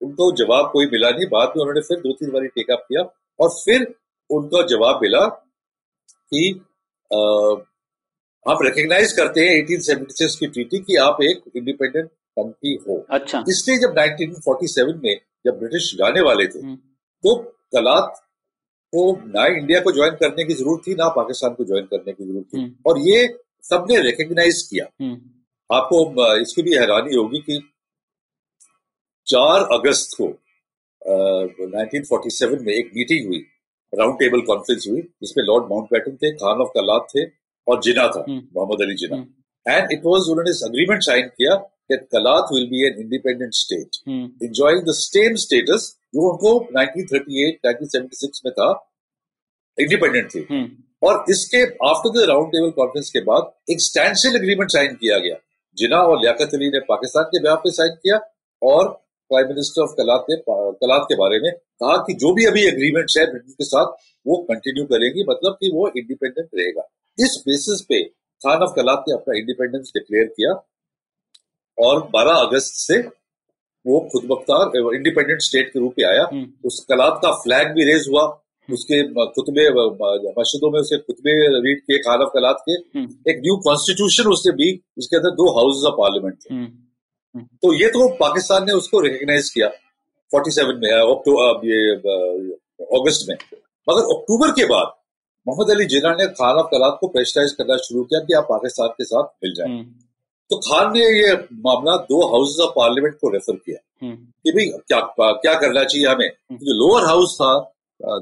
[0.00, 3.02] उनको जवाब कोई मिला नहीं बाद में उन्होंने फिर दो तीन बार टेकअप किया
[3.38, 3.86] और फिर
[4.30, 5.26] उनका जवाब मिला
[6.32, 6.42] कि
[7.10, 7.20] आ,
[8.46, 13.78] आप रिकग्नाइज करते हैं 1876 की ट्रीटी कि आप एक इंडिपेंडेंट कंट्री हो। अच्छा। इसलिए
[13.78, 15.14] जब 1947 में
[15.46, 16.76] जब ब्रिटिश जाने वाले थे हम्म।
[17.24, 17.34] तो
[17.74, 18.20] कलात
[18.92, 22.24] को ना इंडिया को ज्वाइन करने की ज़रूरत थी ना पाकिस्तान को ज्वाइन करने की
[22.24, 23.26] ज़रूरत थी। हम्म। और ये
[23.64, 25.16] सबने रिकग्नाइज किया। हम्म।
[25.70, 27.60] आपको इसकी भी हैरानी होगी कि
[29.26, 30.26] 4 अगस्त को
[31.02, 33.38] आ, 1947 में एक मीटिंग हुई
[33.92, 37.24] राउंड टेबल कॉन्फ्रेंस हुई जिसमें लॉर्ड माउंट बैटन थे खान ऑफ़ कलात थे
[37.66, 39.16] और जिना था Mohammad Ali Jinnah
[39.66, 44.26] and it was उन्होंने अग्रीमेंट साइन किया that Kalat will be an independent state, hmm.
[44.40, 48.68] enjoying the same status जो उनको 1938, 1976 में था
[49.78, 50.66] इंडिपेंडेंट थे hmm.
[51.02, 55.36] और इसके after the round table conference के बाद एक स्टैंड एग्रीमेंट साइन किया गया
[55.76, 58.20] जिना और लियाकत अली ने पाकिस्तान के ब्याह पे साइन किया
[58.62, 58.88] और
[59.30, 60.36] प्राइम मिनिस्टर ऑफ़ कलात ने
[60.80, 63.92] कलात के बारे में कहा कि जो भी अभी एग्रीमेंट है ब्रिटेन के साथ
[64.26, 68.00] वो कंटिन्यू करेगी मतलब कि वो इंडिपेंडेंट रहेगा इस बेसिस पे
[68.44, 70.52] खान ऑफ़ कलात ने अपना इंडिपेंडेंस डिक्लेयर किया
[71.78, 72.98] और 12 अगस्त से
[73.86, 77.84] वो खुद बख्तार इंडिपेंडेंट स्टेट के रूप में आया। हम्म। उस कलात का फ्लैग भी
[77.84, 79.70] रेज हुआ। हम्म। उसके खुतबे
[80.40, 84.52] मस्जिदों में उसे खुतबे रीड किए खान ऑफ़ कलात के। हम्म। एक न्यू कॉन्स्टिट्यूशन उसने
[84.52, 86.54] भी जिसके अंदर दो हाउस ऑफ़ पार्लियामेंट थे।
[87.40, 89.68] तो ये तो पाकिस्तान ने उसको रिकग्नाइज किया
[90.34, 90.90] 47 में
[91.64, 91.94] ये
[92.84, 93.36] अगस्त में।
[93.90, 95.03] मगर अक्टूबर के बाद
[95.46, 98.88] मोहम्मद अली जिना ने खान ऑफ़ कलात को प्रेशराइज करना शुरू किया कि आप पाकिस्तान
[98.98, 99.84] के साथ मिल जाए। हम्म।
[100.50, 101.32] तो खान ने ये
[101.66, 105.00] मामला दो हाउसेज ऑफ़ पार्लियामेंट को रेफर किया हम्म। कि भाई क्या
[105.36, 106.26] क्या करना चाहिए हमें?
[106.26, 107.52] हम्म। जो लोअर हाउस था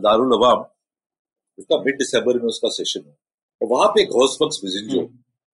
[0.01, 0.65] दारुल अवाम
[1.59, 4.61] उसका मिड दिसंबर में उसका सेशन है वहाँ पे घोष बख्श
[4.93, 5.03] जो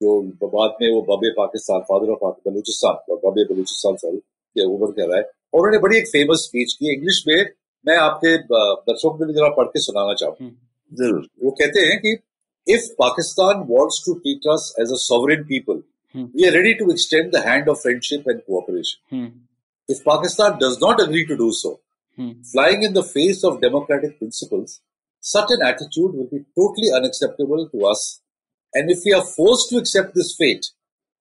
[0.01, 0.11] जो
[0.45, 4.21] बाद में वो बबे पाकिस्तान फादर ऑफ़ बलूचिस्तान बबे बलूचिस्तान सॉरी
[4.57, 7.39] उम्र कह रहा है और उन्होंने बड़ी एक फ़ेमस स्पीच की। इंग्लिश में
[7.85, 10.51] मैं आपके दर्शकों के लिए जरा पढ़ के सुनाना चाहूँ।
[10.92, 12.18] जरूर वो कहते हैं कि
[12.68, 15.82] if Pakistan wants to teach us as a sovereign people
[16.16, 19.32] we are ready to extend the hand of friendship and cooperation
[19.90, 21.80] if Pakistan does not agree to do so
[22.18, 24.82] flying in the face of democratic principles,
[25.20, 28.22] such an attitude will be totally unacceptable to us.
[28.74, 30.66] And if we are forced to accept this fate,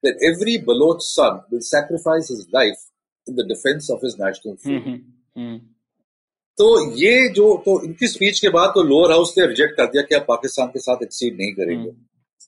[0.02, 2.78] then every Baloch son will sacrifice his life
[3.26, 4.82] in the defense of his national freedom.
[5.36, 5.40] Mm-hmm.
[5.40, 5.66] Mm-hmm.
[6.57, 6.67] तो
[6.97, 10.15] ये जो तो इनकी speech के बाद तो lower house ने reject कर दिया कि
[10.15, 11.89] आप पाकिस्तान के साथ एक्सीड नहीं करेंगे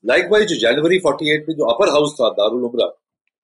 [0.04, 2.88] लाइक हम्म। वाइज जो जनवरी 48 में जो अपर हाउस था दारुल उमरा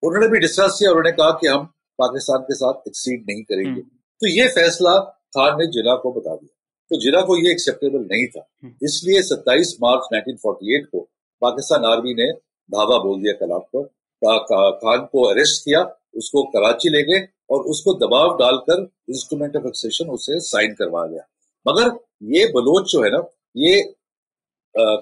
[0.04, 1.66] उन्होंने भी डिस्कस किया उन्होंने कहा कि हम
[2.00, 3.82] पाकिस्तान के साथ एक्सीड नहीं करेंगे हम्म।
[4.22, 4.98] तो ये फैसला
[5.36, 6.54] खान ने जिला को बता दिया
[6.92, 11.08] तो जिला को ये एक्सेप्टेबल नहीं था हम्म। इसलिए 27 मार्च 1948 को
[11.42, 12.32] पाकिस्तान आर्मी ने
[12.70, 14.44] धावा बोल दिया कलाब पर
[14.82, 15.82] खान को अरेस्ट किया
[16.18, 21.28] उसको कराची ले गए और उसको दबाव डालकर इंस्ट्रूमेंट ऑफ़ एक्सेशन उसे साइन करवा गया।
[21.66, 21.92] मगर
[22.32, 23.24] ये बलोच जो है ना
[23.56, 23.82] ये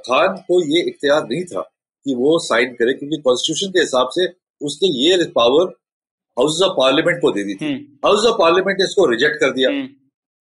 [0.08, 4.28] खान को ये इख्तियार नहीं था कि वो साइन करे क्योंकि कॉन्स्टिट्यूशन के हिसाब से
[4.62, 5.74] उसने ये पावर
[6.38, 7.72] हाउस ऑफ़ पार्लियामेंट को दे दी थी।
[8.06, 9.88] हाउस ऑफ़ पार्लियामेंट ने इसको रिजेक्ट कर दिया। हम्म।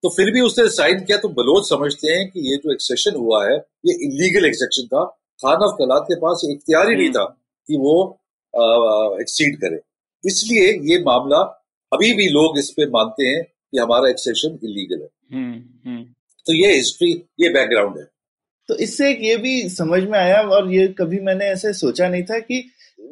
[0.04, 3.44] तो फिर भी उसने साइन किया तो बलोच समझते हैं कि ये जो एक्सेशन हुआ
[3.44, 5.04] है ये इलीगल एक्सेशन था।
[5.40, 7.24] खान ऑफ़ कलात के पास इख्तियार ही नहीं हम्म। था
[7.68, 7.94] कि वो
[9.20, 9.80] एक्सीड करे।
[10.24, 11.42] इसलिए ये मामला
[11.92, 16.02] अभी भी लोग इस पे मानते हैं कि हमारा एक्सेशन इलीगल है। हम्म, हम्म।
[16.46, 18.04] तो ये हिस्ट्री ये बैकग्राउंड है।
[18.68, 22.22] तो इससे एक ये भी समझ में आया और ये कभी मैंने ऐसे सोचा नहीं
[22.22, 22.64] था कि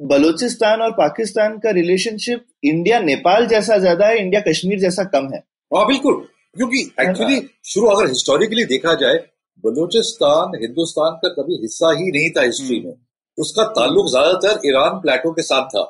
[0.03, 5.39] बलूचिस्तान और पाकिस्तान का रिलेशनशिप इंडिया नेपाल जैसा ज़्यादा है इंडिया कश्मीर जैसा कम है।
[5.73, 6.15] हाँ बिल्कुल।
[6.57, 9.17] क्योंकि एक्चुअली शुरू अगर हिस्टोरिकली देखा जाए
[9.65, 12.97] बलूचिस्तान हिंदुस्तान का कभी हिस्सा ही नहीं था हिस्ट्री हम्म। में।
[13.39, 15.83] उसका ताल्लुक ज़्यादातर ईरान प्लेटो के साथ था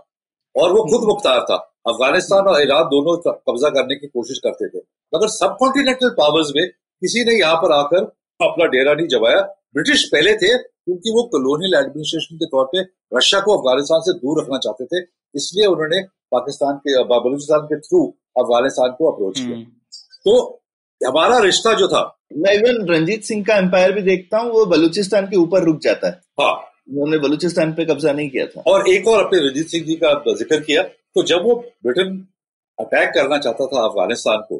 [0.54, 4.78] और वो खुद मुख्तार था। अफ़गानिस्तान और ईरान दोनों कब्जा करने की कोशिश करते थे।
[5.12, 8.04] मगर सब कॉन्टिनेंटल पावर्स में किसी ने यहाँ पर आकर
[8.40, 9.40] अपना डेरा नहीं जमाया।
[9.74, 12.80] ब्रिटिश पहले थे क्योंकि वो कॉलोनियल एडमिनिस्ट्रेशन के तौर पे
[13.16, 15.02] रशिया को अफ़गानिस्तान से दूर रखना चाहते थे।
[15.34, 16.00] इसलिए उन्होंने
[16.32, 18.06] पाकिस्तान के बलूचिस्तान के थ्रू
[18.38, 19.64] अफ़गानिस्तान को अप्रोच किया। हम्म।
[20.24, 20.62] तो
[21.00, 22.02] हमारा रिश्ता जो था
[22.36, 26.08] मैं इवन रंजीत सिंह का एम्पायर भी देखता हूँ वो बलूचिस्तान के ऊपर रुक जाता
[26.08, 26.52] है। हाँ।
[26.90, 30.12] उन्होंने बलूचिस्तान पे कब्जा नहीं किया था। और एक और अपने रंजीत सिंह जी का
[30.34, 30.82] ज़िक्र किया।
[31.16, 32.16] तो जब वो ब्रिटेन
[32.78, 34.56] अटैक करना चाहता था अफ़गानिस्तान को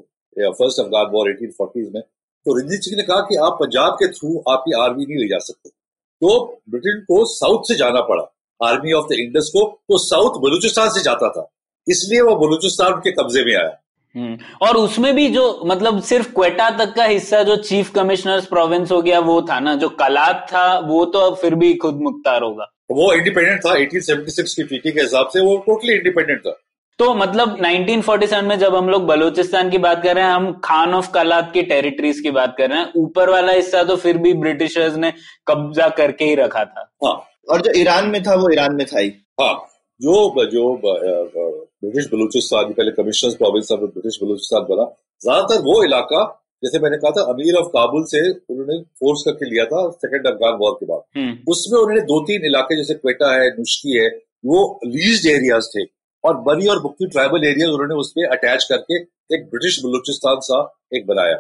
[0.53, 2.03] first Afghan war eighteen forties में
[2.47, 5.39] तो रंजीत सिंह ने कहा कि आप पंजाब के थ्रू आपकी आर्मी नहीं ले जा
[5.41, 8.25] सकते। तो ब्रिटेन को साउथ से जाना पड़ा
[8.61, 11.47] आर्मी ऑफ़ द इंडस को तो साउथ बलूचिस्तान से जाता था।
[11.87, 13.77] इसलिए वो बलूचिस्तान के कब्जे में आया।
[14.15, 18.91] हम्म, और उसमें भी जो मतलब सिर्फ़ क्वेटा तक का हिस्सा जो चीफ कमिश्नर्स प्रोविंस
[18.93, 22.67] हो गया वो था ना जो कलात था वो तो फिर भी खुद मुख्तार होगा।
[22.91, 26.51] वो इंडिपेंडेंट था 1876 की ट्रीटी के हिसाब से वो टोटली इंडिपेंडेंट था।
[26.99, 30.95] तो मतलब 1947 में जब हम लोग बलूचिस्तान की बात कर रहे हैं हम खान
[30.95, 34.33] ऑफ़ कलात की टेरिटरीज की बात कर रहे हैं ऊपर वाला हिस्सा तो फिर भी
[34.41, 35.13] ब्रिटिशर्स ने
[35.47, 37.15] कब्जा करके ही रखा था। हाँ।
[37.51, 39.55] और जो ईरान में था वो ईरान में था ही। हाँ।
[40.01, 44.85] जो जो ब्रिटिश बलूचिस्तान पहले commissioner province of British Balochistan बना
[45.23, 46.23] ज़्यादातर वो इलाका
[46.63, 50.55] जैसे मैंने कहा था अमीर ऑफ़ काबुल से उन्होंने फोर्स करके लिया था सेकेंड अफगान
[50.55, 54.09] वॉर के बाद। हम्म। उसमें उन्होंने दो तीन इलाके जैसे क्वेटा है नुश्की है
[54.45, 55.85] वो लीज एरियाज़ थे।
[56.25, 58.97] और बरी और बुक्की ट्राइबल एरियाज़ उन्होंने उसमें अटैच करके
[59.35, 61.37] एक ब्रिटिश बलूचिस्तान सा एक बनाया।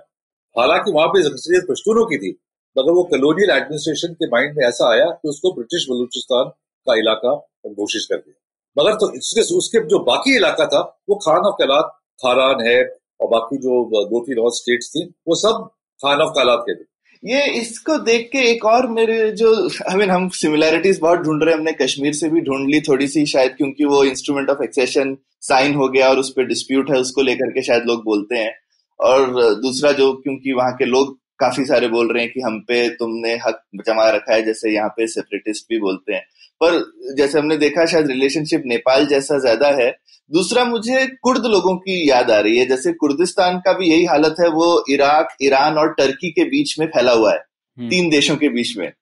[0.56, 2.30] हालाँकि वहाँ पे अक्सरियत पश्तूनों की थी
[2.76, 6.44] मगर वो कलोनियल एडमिनिस्ट्रेशन के माइंड में ऐसा आया कि उसको ब्रिटिश बलूचिस्तान
[6.86, 7.34] का इलाका
[7.66, 8.36] घोषित कर दिया।
[8.76, 13.28] मगर तो इसके उसके जो बाकी इलाका था वो खान ऑफ़ कलात खारान है और
[13.28, 15.68] बाकी जो दो तीन और स्टेट्स थी वो सब
[16.00, 16.88] खान ऑफ़ कलात के थे।
[17.24, 21.18] ये इसको देख के एक और मेरे जो आई I मीन mean, हम सिमिलैरिटीज बहुत
[21.18, 24.50] ढूंढ रहे हैं। हमने कश्मीर से भी ढूंढ ली थोड़ी सी शायद क्योंकि वो इंस्ट्रूमेंट
[24.50, 28.04] ऑफ़ एक्सेशन साइन हो गया और उस पर डिस्प्यूट है उसको लेकर के शायद लोग
[28.04, 28.52] बोलते हैं।
[29.00, 32.88] और दूसरा जो क्योंकि वहाँ के लोग काफ़ी सारे बोल रहे हैं कि हम पे
[32.94, 36.22] तुमने हक जमा रखा है जैसे यहाँ पे सेपरेटिस्ट भी बोलते हैं।
[36.62, 36.78] पर
[37.16, 39.90] जैसे हमने देखा शायद रिलेशनशिप नेपाल जैसा ज़्यादा है।
[40.30, 44.36] दूसरा मुझे कुर्द लोगों की याद आ रही है। जैसे कुर्दिस्तान का भी यही हालत
[44.40, 48.36] है वो इराक ईरान और टर्की के बीच में फैला हुआ है। हम्म। तीन देशों
[48.36, 48.92] के बीच में।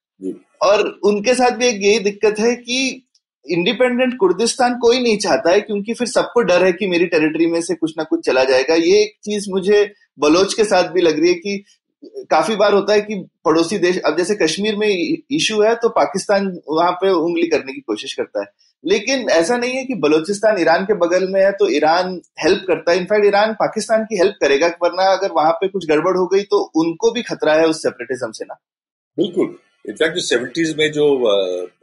[0.63, 3.05] और उनके साथ भी एक यही दिक्कत है कि
[3.47, 7.61] इंडिपेंडेंट कुर्दिस्तान कोई नहीं चाहता है क्योंकि फिर सबको डर है कि मेरी टेरिटरी में
[7.61, 11.21] से कुछ ना कुछ चला जाएगा। ये एक चीज़ मुझे बलोच के साथ भी लग
[11.21, 11.65] रही है कि
[12.05, 16.47] काफ़ी बार होता है कि पड़ोसी देश, अब जैसे कश्मीर में इशू है तो पाकिस्तान
[16.69, 18.47] वहाँ पे उंगली करने की कोशिश करता है।
[18.85, 22.93] लेकिन ऐसा नहीं है कि बलूचिस्तान ईरान के बगल में है तो ईरान हेल्प करता
[22.93, 26.43] है। इनफैक्ट ईरान पाकिस्तान की हेल्प करेगा, वरना अगर वहाँ पे कुछ गड़बड़ हो गई
[26.43, 28.61] तो उनको भी खतरा है उस सेपरेटिज्म से ना।
[29.19, 31.07] बिल्कुल। इनफैक्ट जो सेवेंटीज में जो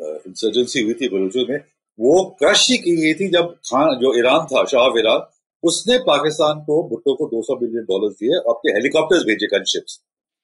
[0.01, 1.59] इंसर्जेंसी हुई थी बलूचों में,
[1.99, 5.19] वो क्रश ही की गई थी जब खान, जो ईरान था, शाह ईरान
[5.65, 9.99] उसने पाकिस्तान को भुट्टो को 200 बिलियन डॉलर दिए आपके हेलीकॉप्टर्स भेजे गनशिप्स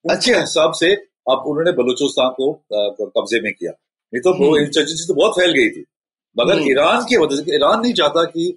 [0.06, 0.92] अच्छे। हिसाब से
[1.28, 2.52] अब उन्होंने बलूचिस्तान को
[3.10, 5.84] कब्जे में किया। नहीं तो वो इंसर्जेंसी तो बहुत फैल गई थी।
[6.36, 8.48] मगर ईरान की वजह से ईरान नहीं चाहता कि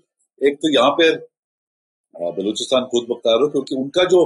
[0.41, 1.11] एक तो यहाँ पे
[2.35, 4.21] बलूचिस्तान खुद मुख्तार हो क्योंकि उनका जो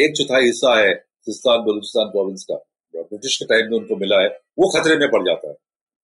[0.00, 0.94] एक चौथाई हिस्सा है
[1.26, 2.56] सिस्तान बलूचिस्तान प्रोविंस का
[2.94, 5.54] ब्रिटिश के टाइम में उनको मिला है वो खतरे में पड़ जाता है।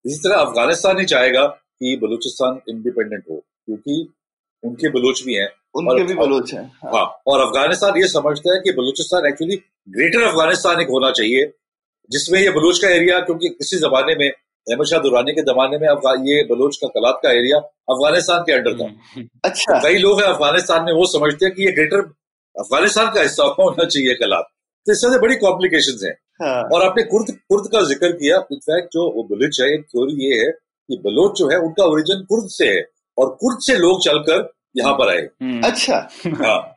[0.04, 3.96] इसी तरह अफ़गानिस्तान ही चाहेगा कि बलूचिस्तान इंडिपेंडेंट हो क्योंकि
[4.62, 8.60] उनके बलोच भी हैं। उनके भी बलोच हैं हाँ।, हाँ और अफ़गानिस्तान ये समझता है
[8.60, 9.56] कि बलूचिस्तान एक्चुअली
[9.88, 11.52] ग्रेटर अफ़गानिस्तान एक होना चाहिए
[12.10, 15.88] जिसमें ये बलोच का एरिया क्योंकि किसी जमाने में अहमद शाह दुरानी के जमाने में
[16.26, 17.58] ये बलोच का कलात का एरिया
[17.90, 18.86] अफ़गानिस्तान के अंडर था।
[19.44, 22.00] अच्छा कई लोग हैं अफ़गानिस्तान में वो समझते हैं कि ये ग्रेटर
[22.56, 24.48] अफ़गानिस्तान का हिस्सा होना चाहिए कलात
[24.86, 28.88] तो इस इससे बड़ी कॉम्प्लिकेशन है हाँ। और आपने कुर्द कुर्द का ज़िक्र किया इनफैक्ट
[28.92, 32.48] जो वो बलूच है एक थ्योरी ये है कि बलोच जो है उनका ओरिजिन कुर्द
[32.50, 32.82] से है
[33.18, 34.42] और कुर्द से लोग चलकर
[34.76, 36.76] यहाँ पर आए। हम्म। अच्छा। हाँ।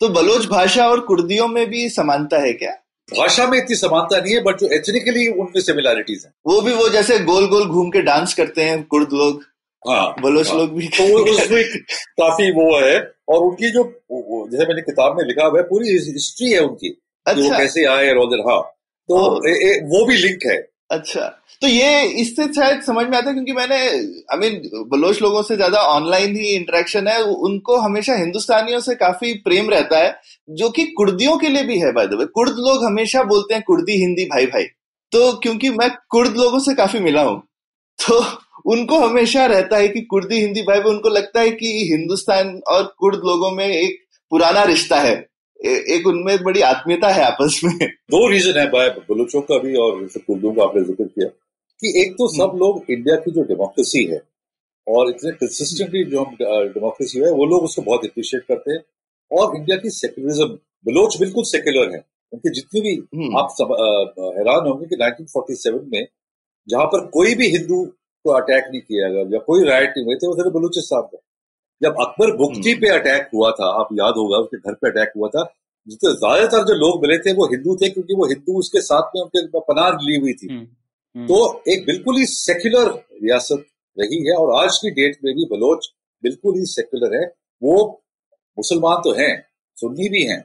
[0.00, 2.70] तो बलोच भाषा और कुर्दियों में भी समानता है क्या?
[3.18, 6.88] भाषा में इतनी समानता नहीं है बट जो एथनिकली उनमें सिमिलैरिटीज हैं। वो भी वो
[6.88, 9.42] जैसे गोल गोल घूम के डांस करते हैं कुर्द लोग
[9.88, 11.64] हाँ। बलोच हाँ, लोग भी तो उसमें
[12.20, 13.84] काफ़ी वो है और उनकी जो
[14.50, 18.14] जैसे मैंने किताब में लिखा हुआ है पूरी हिस्ट्री है उनकी अच्छा। वो कैसे आए
[18.14, 18.62] और हाँ।
[19.08, 23.28] तो। ए, ए, वो भी लिंक है। अच्छा। तो ये इससे शायद समझ में आता
[23.28, 23.76] है, क्योंकि मैंने
[24.32, 29.32] आई मीन बलोच लोगों से ज़्यादा ऑनलाइन ही इंटरेक्शन है, उनको हमेशा हिंदुस्तानियों से काफ़ी
[29.44, 30.14] प्रेम रहता है,
[30.48, 33.62] जो कि कुर्दियों के लिए भी है बाय द वे कुर्द लोग हमेशा बोलते हैं
[33.66, 34.64] कुर्दी हिंदी भाई भाई।
[35.12, 37.42] तो क्योंकि मैं कुर्द लोगों से काफ़ी मिला हूँ
[37.98, 38.20] तो
[38.70, 42.82] उनको हमेशा रहता है कि कुर्दी हिंदी भाई भाई, उनको लगता है कि हिंदुस्तान और
[42.98, 43.98] कुर्द लोगों में एक
[44.30, 45.14] पुराना रिश्ता है।
[45.64, 47.78] एक उनमें बड़ी आत्मीयता है आपस में।
[48.10, 51.28] दो रीजन है बलोचों का भी और कुर्दों का आपने ज़िक्र किया।
[51.84, 54.20] कि एक तो सब हम्म। लोग इंडिया की जो डेमोक्रेसी है
[54.86, 56.36] और इतने कंसिस्टेंटली जो हम
[56.72, 58.82] डेमोक्रेसी है वो लोग उसको बहुत अप्रिशिएट करते हैं
[59.30, 60.48] और इंडिया की सेक्युलरिज्म
[60.86, 63.74] बलोच बिल्कुल सेक्युलर है उनकी जितनी भी हम्म। आप सब
[64.36, 66.06] हैरान होंगे कि 1947 में
[66.68, 67.82] जहाँ पर कोई भी हिंदू
[68.24, 71.20] को अटैक नहीं किया गया या कोई राइट नहीं हुए थे वो थे बलूचिस्तान में
[71.82, 75.12] जब अकबर बुख्ती हम्म। पे अटैक हुआ था आप याद होगा उसके घर पे अटैक
[75.16, 75.44] हुआ था
[75.86, 79.22] जितने ज़्यादातर जो लोग मिले थे वो हिंदू थे क्योंकि वो हिंदू उसके साथ में
[79.22, 80.48] उनके पनाह ली हुई थी।
[81.18, 83.64] तो एक बिल्कुल ही सेक्युलर रियासत
[84.00, 88.02] रही है और आज की डेट में भी बलोच बिल्कुल ही सेक्युलर है। वो
[88.58, 89.46] मुसलमान तो हैं,
[89.76, 90.44] सुन्नी भी हैं,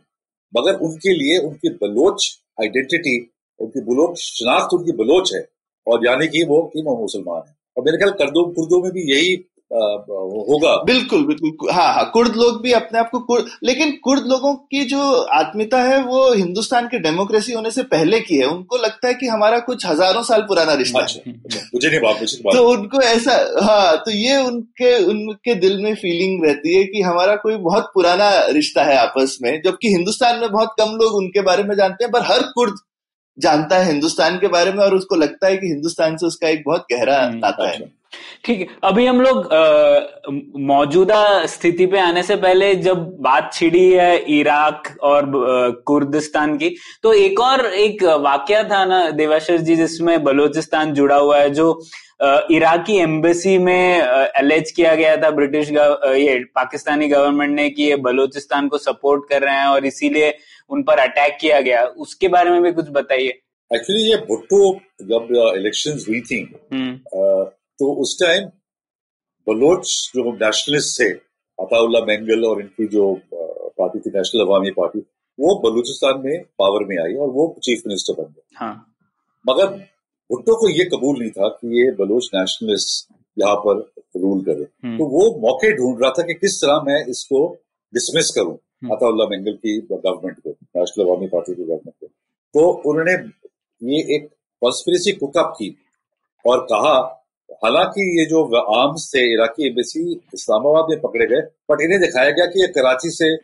[0.57, 5.49] मगर उनके लिए उनकी बलोच आइडेंटिटी उनकी बलोच शनाख्त, उनकी बलोच है।
[5.87, 9.35] और यानी कि वो कि मुसलमान है। और मेरे ख्याल कर्दों कुर्दों में भी यही
[9.71, 14.53] होगा। बिल्कुल बिल्कुल। हाँ हाँ कुर्द लोग भी अपने आप को कुर्द लेकिन कुर्द लोगों
[14.55, 15.01] की जो
[15.33, 19.27] आत्मीयता है वो हिंदुस्तान की डेमोक्रेसी होने से पहले की है। उनको लगता है कि
[19.27, 23.35] हमारा कुछ हज़ारों साल पुराना रिश्ता अच्छा, है। अच्छा, मुझे नहीं बात तो उनको ऐसा
[23.63, 28.31] हाँ तो ये उनके उनके दिल में फीलिंग रहती है कि हमारा कोई बहुत पुराना
[28.51, 32.11] रिश्ता है आपस में जबकि हिंदुस्तान में बहुत कम लोग उनके बारे में जानते हैं
[32.11, 32.75] पर हर कुर्द
[33.37, 36.63] जानता है हिंदुस्तान के बारे में और उसको लगता है कि हिंदुस्तान से उसका एक
[36.65, 37.85] बहुत गहरा हम्म, नाता है। अच्छा।
[38.45, 39.49] ठीक है अभी हम लोग
[40.63, 45.31] मौजूदा स्थिति पे आने से पहले जब बात छिड़ी है इराक और
[45.87, 51.37] कुर्दिस्तान की तो एक और एक वाक्य था ना देवाशीष जी जिसमें बलूचिस्तान जुड़ा हुआ
[51.37, 51.67] है जो
[52.51, 58.67] इराकी एम्बेसी में एलेज किया गया था ब्रिटिश ये पाकिस्तानी गवर्नमेंट ने कि ये बलूचिस्तान
[58.67, 60.33] को सपोर्ट कर रहे हैं और इसीलिए
[60.69, 63.39] उन पर अटैक किया गया उसके बारे में भी कुछ बताइए
[63.71, 66.41] एक्चुअली ये भुट्टो जब इलेक्शंस हुई थी
[66.73, 67.45] हम्म।
[67.79, 68.47] तो उस टाइम
[69.47, 71.09] बलोच जो नेशनलिस्ट थे
[71.59, 73.05] अताउल्ला मेंगल और इनकी जो
[73.79, 74.99] पार्टी थी नेशनल अवामी पार्टी
[75.39, 78.73] वो बलूचिस्तान में पावर में आई और वो चीफ मिनिस्टर बन गए हाँ
[79.45, 79.67] मगर
[80.29, 83.77] भुट्टो को ये कबूल नहीं था कि ये बलोच नेशनलिस्ट यहाँ पर
[84.17, 87.41] रूल करे हम्म। तो वो मौके ढूंढ रहा था कि किस तरह मैं इसको
[87.93, 92.07] डिसमिस करूँ हम्म। अताउल्ला मेंगल की गवर्नमेंट को नेशनल अवामी पार्टी की गवर्नमेंट को
[92.53, 93.13] तो उन्होंने
[93.81, 94.27] ये एक
[94.61, 95.75] कॉन्स्पिरेसी कुकअप की
[96.45, 96.95] और कहा
[97.51, 98.43] हालाँकि ये जो
[98.79, 100.01] आर्म्स थे इराकी एम्बेसी
[100.33, 103.35] इस्लामाबाद में पकड़े गए बट इन्हें दिखाया गया कि ये कराची से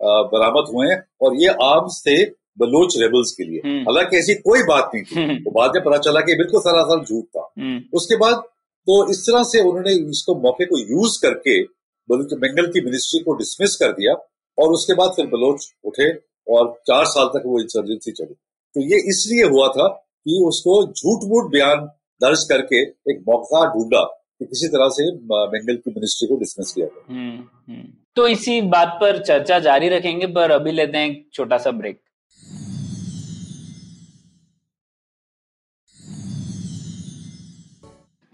[0.00, 2.24] बरामद हुए हैं और ये आर्म्स थे
[2.58, 5.84] बलोच रेबल्स के लिए। हम्म। हालाँकि ऐसी कोई बात नहीं थी। हम्म। तो बाद में
[5.84, 8.42] पता चला कि बिल्कुल सरासर झूठ था। हम्म, उसके बाद
[8.86, 11.62] तो इस तरह से उन्होंने इसको मौके को यूज़ करके
[12.08, 14.14] बलूच बंगाल की मिनिस्ट्री को डिसमिस कर दिया
[14.58, 16.12] और उसके बाद फिर बलोच उठे
[16.48, 18.34] और चार साल तक वो इंसर्जेंसी चली।
[18.74, 21.88] तो ये इसलिए हुआ था कि उसको झूठ मूठ बयान
[22.22, 26.86] दर्ज करके एक मौका ढूंढा कि किसी तरह से बंगाल की मिनिस्ट्री को डिसमिस किया
[26.86, 31.28] जाए। हम्म, हम्म। तो इसी बात पर चर्चा जारी रखेंगे पर अभी लेते हैं एक
[31.34, 32.00] छोटा सा ब्रेक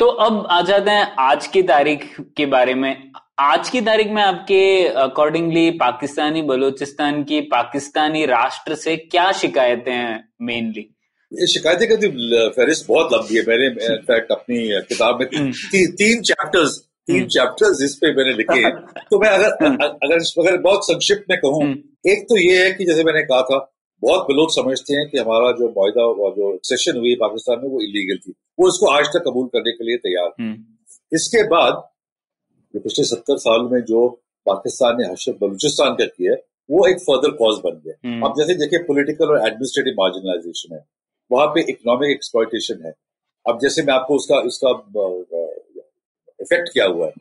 [0.01, 2.05] तो अब आ जाते हैं आज की तारीख
[2.37, 8.97] के बारे में। आज की तारीख में आपके अकॉर्डिंगली पाकिस्तानी बलूचिस्तान की पाकिस्तानी राष्ट्र से
[8.97, 10.89] क्या शिकायतें हैं मेनली
[11.33, 11.97] शिकायतें का
[12.51, 16.77] फहरिस्त बहुत लंबी है। मैंने इनफैक्ट अपनी किताब में हम्म। ती, तीन चैप्टर्स
[17.09, 18.71] तीन चैप्टर्स इस पे मैंने लिखे हैं।
[19.11, 19.51] तो मैं अगर
[20.05, 23.43] अगर अगर बहुत संक्षिप्त में कहूँ हम्म। एक तो ये है कि जैसे मैंने कहा
[23.43, 23.59] था
[24.03, 27.81] बहुत लोग समझते हैं कि हमारा जो मुआदा और जो सेशन हुई पाकिस्तान में वो
[27.83, 30.55] इलीगल थी। वो इसको आज तक कबूल करने के लिए तैयार हम्म,
[31.13, 31.83] इसके बाद
[32.75, 34.07] जो पिछले सत्तर साल में जो
[34.47, 36.35] पाकिस्तान ने हशर बलूचिस्तान का किया
[36.69, 40.85] वो एक फर्दर कॉज बन गया। हम्म। अब जैसे देखिए पॉलिटिकल और एडमिनिस्ट्रेटिव मार्जिनलाइजेशन है।
[41.31, 42.93] वहाँ पे इकोनॉमिक एक्सप्लॉयटेशन है।
[43.47, 44.71] अब जैसे मैं आपको उसका उसका
[46.41, 47.13] इफ़ेक्ट क्या हुआ है।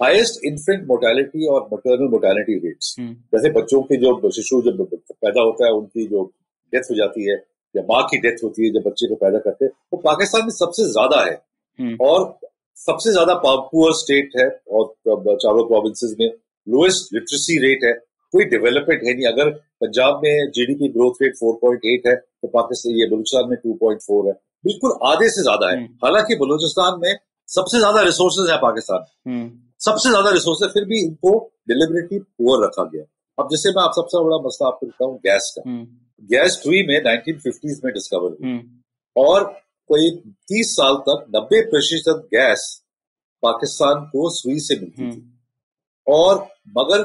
[0.00, 5.66] हाईएस्ट इन्फेंट मोर्टेलिटी और मटर्नल मोर्टेलिटी रेट्स जैसे बच्चों के जो शिशु जब पैदा होता
[5.66, 6.24] है उनकी जो
[6.72, 7.36] डेथ हो जाती है
[7.74, 10.50] या माँ की डेथ होती है जब बच्चे को पैदा करते हैं वो पाकिस्तान में
[10.52, 11.34] सबसे ज़्यादा है।
[11.78, 12.38] हम्म, और
[12.78, 16.26] सबसे ज़्यादा पुअर स्टेट है और चारों प्रोविंसेस में
[16.66, 17.92] लोएस्ट लिटरेसी रेट है।
[18.34, 23.06] कोई डेवलपमेंट है नहीं। अगर पंजाब में जीडीपी ग्रोथ रेट 4.8 है तो पाकिस्तान ये
[23.10, 24.32] बलूचिस्तान में 2.4 है।
[24.64, 27.12] बिल्कुल आधे से ज़्यादा है। हम्म। हालाँकि बलूचिस्तान में
[27.48, 31.32] सबसे ज़्यादा रिसोर्सेज है पाकिस्तान। हम्म, सबसे ज़्यादा रिसोर्सेज फिर भी इनको
[31.68, 33.04] डिलिबरेटली पुअर रखा गया।
[33.38, 35.84] अब जैसे मैं आप सबसे बड़ा मसला आपको बताऊँ गैस का। हम्म,
[36.30, 38.62] गैस ट्री में 1950s में डिस्कवर हुई हम्म,
[39.16, 39.44] और
[39.90, 40.10] कोई
[40.48, 42.64] 30 साल तक 90 प्रतिशत गैस
[43.42, 45.22] पाकिस्तान को सुई से मिलती थी। हम्म,
[46.06, 46.38] और
[46.78, 47.02] मगर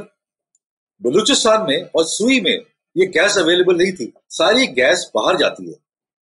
[1.02, 2.58] बलूचिस्तान में और सुई में
[2.96, 5.76] ये गैस अवेलेबल नहीं थी। सारी गैस बाहर जाती है।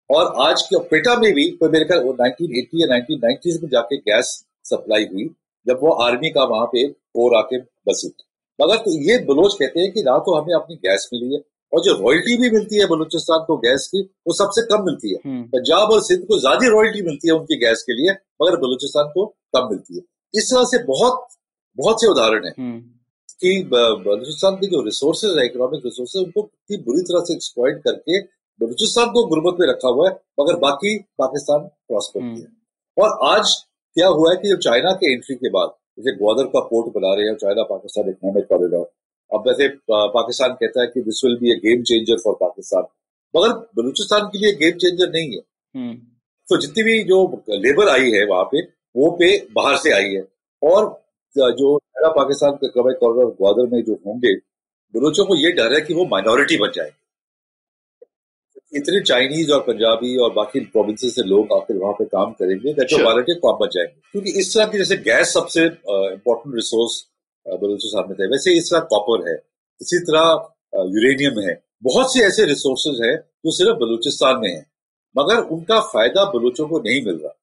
[0.09, 4.29] और आज के पेटा में भी तो मेरे ख्याल 1980 या 1990s में जाके गैस
[4.65, 5.29] सप्लाई हुई
[5.65, 7.57] जब वो आर्मी का वहाँ पे कोर आके
[7.87, 8.07] बसी।
[8.59, 11.39] मगर तो ये बलोच कहते हैं कि ना तो हमें अपनी गैस मिली है
[11.73, 15.19] और जो रॉयल्टी भी मिलती है बलूचिस्तान को गैस की वो सबसे कम मिलती है।
[15.25, 19.07] हम्म, पंजाब और सिंध को ज़्यादा रॉयल्टी मिलती है उनकी गैस के लिए मगर बलूचिस्तान
[19.13, 20.01] को कम मिलती है।
[20.33, 21.25] इस तरह से बहुत
[21.77, 22.81] बहुत से उदाहरण है। हम्म,
[23.41, 28.21] कि बलूचिस्तान के जो रिसोर्सेज है इकोनॉमिक रिसोर्सेज उनको कितनी बुरी तरह से एक्सप्लॉइट करके
[28.61, 33.53] बलूचिस्तान को गुर्बत में रखा हुआ है मगर बाकी पाकिस्तान प्रॉस्पर हम्म। किया और आज
[33.97, 37.13] क्या हुआ है कि जब चाइना के एंट्री के बाद जैसे ग्वादर का पोर्ट बना
[37.15, 38.91] रहे हैं चाइना पाकिस्तान इकोनॉमिक कॉरिडोर
[39.31, 42.83] अब वैसे पाकिस्तान कहता है कि this will be a game changer for Pakistan.
[43.33, 45.41] मगर बलूचिस्तान के लिए गेम चेंजर नहीं है।
[45.75, 45.93] हम्म,
[46.47, 47.19] तो जितनी भी जो
[47.49, 48.61] लेबर आई है वहाँ पे
[48.95, 50.27] वो पे बाहर से आई है।
[50.61, 50.85] और
[51.35, 54.33] जो नया पाकिस्तान के कबाई कॉरिडोर ग्वादर में जो होंगे
[54.93, 57.01] बलोचों को ये डर है कि वो माइनॉरिटी बन जाएँगे।
[58.77, 62.71] इतने चाइनीज़ और पंजाबी और बाकी प्रोविंसेस से लोग आकर वहाँ पे काम करेंगे.
[62.73, 66.93] माइनॉरिटी कम बन जाएँगे। क्योंकि इस तरह की जैसे गैस सबसे इम्पोर्टेंट रिसोर्स
[67.45, 69.35] बलूचिस्तान में थे। वैसे इस तरह कॉपर है
[69.81, 70.25] इसी तरह
[70.89, 71.53] यूरेनियम है।
[71.83, 74.65] बहुत से ऐसे रिसोर्सेज हैं जो सिर्फ़ बलूचिस्तान में है
[75.15, 77.33] मगर उनका फ़ायदा बलोचों को नहीं मिल रहा।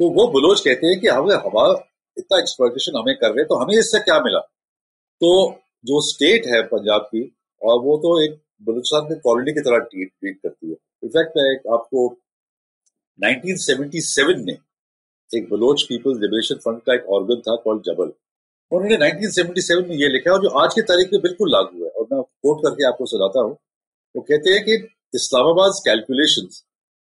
[0.00, 1.72] तो वो बलोच कहते हैं कि हमें हमारा
[2.18, 4.38] इतना एक्सप्लॉइटेशन हमें कर रहे तो हमें इससे क्या मिला?
[5.20, 5.52] तो
[5.84, 10.08] जो स्टेट है पंजाब की और वो तो एक बलूचिस्तान की कॉलोनी की तरह ट्रीट
[10.08, 12.08] ट्रीट करती है। इनफैक्ट मैं एक आपको
[13.18, 14.58] 1977 में
[15.36, 18.12] एक बलोच पीपल्स लिबरेशन फ्रंट का एक ऑर्गन था कॉल्ड जबल
[18.72, 22.06] उन्होंने 1977 में ये लिखा और जो आज की तारीख में बिल्कुल लागू है। और
[22.12, 23.56] मैं कोट करके आपको सुनाता हूँ।
[24.16, 24.74] वो कहते हैं कि
[25.14, 26.48] Islamabad calculation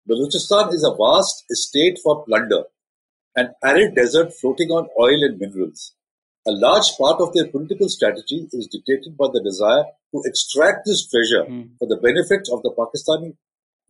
[0.07, 2.61] Balochistan is a vast estate for plunder,
[3.36, 5.92] an arid desert floating on oil and minerals.
[6.46, 11.06] A large part of their political strategy is dictated by the desire to extract this
[11.08, 11.62] treasure Hmm.
[11.78, 13.30] for the benefit of the Pakistani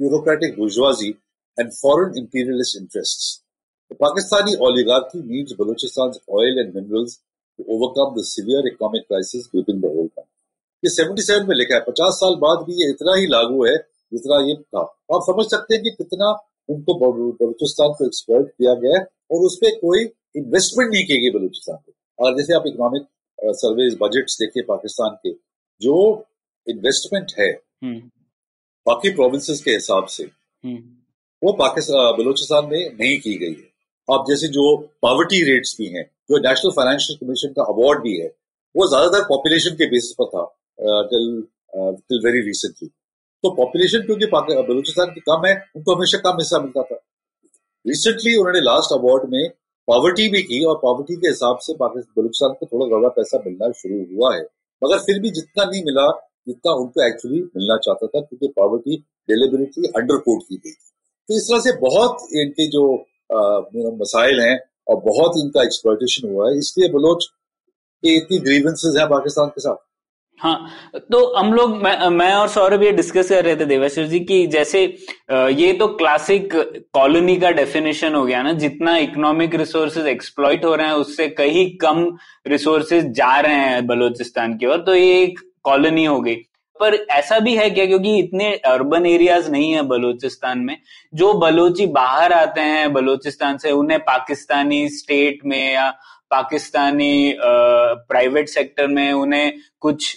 [0.00, 1.16] bureaucratic bourgeoisie
[1.58, 3.42] and foreign imperialist interests.
[3.90, 7.18] The Pakistani oligarchy needs Balochistan's oil and minerals
[7.58, 10.30] to overcome the severe economic crisis gripping the whole country.
[10.82, 13.76] ये seventy seven में लिखा है पचास साल बाद भी ये इतना ही लागू है
[14.12, 14.80] जितना ये था
[15.16, 16.32] आप समझ सकते हैं कि कितना
[16.68, 20.03] उनको बलूचिस्तान को एक्सप्लोर किया गया है और उस पर कोई
[20.35, 23.07] इन्वेस्टमेंट नहीं की गई बलूचिस्तान पे और जैसे आप इकोनॉमिक
[23.55, 25.33] सर्वे बजट देखिए पाकिस्तान के
[25.81, 25.95] जो
[26.67, 27.49] इन्वेस्टमेंट है
[27.83, 27.99] हम्म।
[28.85, 30.81] बाकी प्रोविंसेस के हिसाब से हम्म।
[31.41, 33.67] वो पाकिस्तान बलूचिस्तान में नहीं की गई है
[34.07, 34.65] अब जैसे जो
[35.01, 38.27] पॉवर्टी रेट्स भी हैं जो नेशनल फाइनेंशियल कमीशन का अवार्ड भी है
[38.75, 40.45] वो ज़्यादातर पॉपुलेशन के बेसिस पर था
[41.11, 41.27] टिल
[41.73, 42.87] टिल वेरी रिसेंटली
[43.43, 44.25] तो पॉपुलेशन क्योंकि
[44.63, 46.99] बलूचिस्तान की कम है उनको हमेशा कम हिस्सा मिलता था
[47.85, 49.49] रिसेंटली उन्होंने लास्ट अवार्ड में
[49.87, 53.99] पॉवर्टी भी की और पॉवर्टी के हिसाब से बलूचिस्तान को थोड़ा ज़्यादा पैसा मिलना शुरू
[54.11, 54.41] हुआ है।
[54.81, 56.07] मगर फिर भी जितना नहीं मिला,
[56.47, 58.97] जितना उनको एक्चुअली मिलना चाहता था, क्योंकि पॉवर्टी
[59.29, 60.87] डिलीबरेटली अंडर कोट की गई थी।
[61.29, 62.83] तो इस तरह से बहुत इनके जो
[63.97, 64.55] मसाइल हैं
[64.87, 69.75] और बहुत इनका एक्सप्लोटेशन हुआ है। इसलिए बलोच की इतनी ग्रीवेंसेज है पाकिस्तान के साथ।
[70.41, 70.69] हाँ
[71.11, 74.45] तो हम लोग मैं, मैं और सौरभ ये डिस्कस कर रहे थे देवेश्वर जी की
[74.47, 74.83] जैसे
[75.31, 76.55] ये तो क्लासिक
[76.93, 81.69] कॉलोनी का डेफिनेशन हो गया ना जितना इकोनॉमिक रिसोर्सेज एक्सप्लॉइट हो रहे हैं उससे कहीं
[81.77, 82.05] कम
[82.47, 86.35] रिसोर्सेज जा रहे हैं बलूचिस्तान की ओर तो ये एक कॉलोनी हो गई।
[86.79, 90.77] पर ऐसा भी है क्या क्योंकि इतने अर्बन एरियाज़ नहीं है बलूचिस्तान में
[91.13, 95.89] जो बलोची बाहर आते हैं बलूचिस्तान से उन्हें पाकिस्तानी स्टेट में या
[96.31, 97.35] पाकिस्तानी
[98.09, 100.15] प्राइवेट सेक्टर में उन्हें कुछ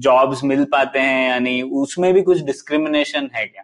[0.00, 3.62] जॉब्स मिल पाते हैं यानी उसमें भी कुछ डिस्क्रिमिनेशन है क्या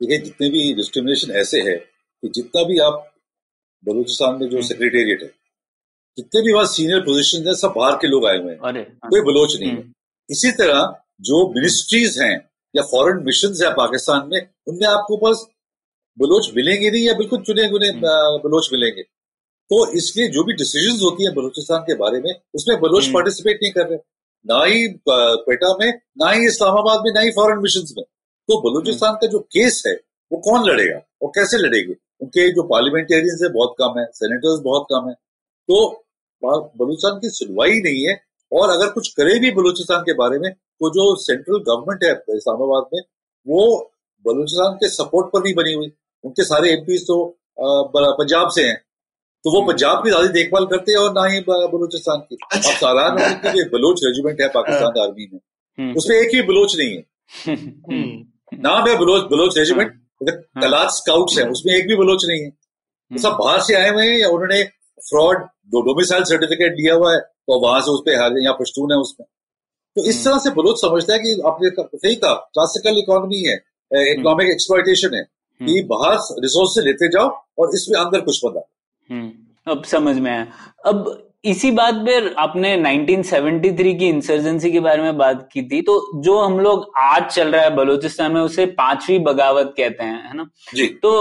[0.00, 3.04] देखिए जितने भी डिस्क्रिमिनेशन ऐसे है कि जितना भी आप
[3.84, 5.44] बलूचिस्तान में जो सेक्रेटेरिएट हम्म। है
[6.18, 9.20] जितने भी वहाँ सीनियर पोजीशन है सब बाहर के लोग आए हुए हैं हाँ। कोई
[9.22, 9.92] बलोच नहीं है हम्म।
[10.28, 12.34] इसी तरह जो मिनिस्ट्रीज हैं
[12.74, 15.46] या फॉरेन मिशन है पाकिस्तान में उनमें आपको बस
[16.18, 19.02] बलोच मिलेंगे नहीं या बिल्कुल चुने गुने हम्म। बलोच मिलेंगे
[19.70, 23.72] तो इसलिए जो भी डिसीज़न होती है बलूचिस्तान के बारे में उसमें बलोच पार्टिसिपेट नहीं
[23.72, 23.98] कर रहे।
[24.44, 25.88] ना ही क्वेटा में
[26.18, 29.94] ना ही इस्लामाबाद में ना ही फॉरन मिशन में। तो बलूचिस्तान का जो केस है
[30.30, 31.00] वो कौन लड़ेगा?
[31.22, 31.94] और कैसे लड़ेगी?
[32.22, 35.14] उनके जो पार्लियामेंटेरियंस है बहुत कम है सेनेटर्स बहुत कम है।
[35.68, 35.76] तो
[36.42, 38.14] बलूचिस्तान की सुनवाई नहीं है
[38.52, 42.88] और अगर कुछ करे भी बलूचिस्तान के बारे में तो जो सेंट्रल गवर्नमेंट है इस्लामाबाद
[42.94, 43.02] में
[43.46, 43.62] वो
[44.24, 45.92] बलूचिस्तान के सपोर्ट पर नहीं बनी हुई।
[46.24, 47.24] उनके सारे एम तो
[47.58, 48.80] पंजाब से हैं।
[49.46, 52.70] तो वो पंजाब की ज़्यादा देखभाल करते हैं और ना ही बलूचिस्तान की। अब अच्छा।
[52.72, 55.40] सालान की बलोच रेजिमेंट है पाकिस्तान हाँ। आर्मी में।
[55.78, 57.02] हम्म। उसमें एक ही बलोच नहीं है।
[57.48, 59.92] हम्म। नाम है बलोच बलोच रेजिमेंट
[60.22, 63.90] हाँ। कलात स्काउट्स है उसमें एक भी बलोच नहीं है। तो सब बाहर से आए
[63.90, 64.62] हुए हैं या उन्होंने
[65.08, 69.26] फ्रॉड डोमिसाइल सर्टिफिकेट लिया हुआ है तो वहाँ से उस पर यहाँ पश्तून है उसमें।
[69.96, 73.56] तो इस तरह से बलोच समझता है कि आपने सही कहा क्लासिकल इकोनॉमी है
[74.12, 75.22] इकोनॉमिक एक्सप्लाइटेशन है
[75.60, 78.70] कि बाहर रिसोर्स से लेते जाओ और इसमें अंदर कुछ बता
[79.10, 79.30] हम्म।
[79.66, 80.46] अब समझ में आया।
[80.86, 85.94] अब इसी बात पर आपने 1973 की इंसर्जेंसी के बारे में बात की थी तो
[86.22, 90.36] जो हम लोग आज चल रहा है बलूचिस्तान में उसे पांचवी बगावत कहते हैं है
[90.36, 90.46] ना?
[90.74, 91.12] जी। तो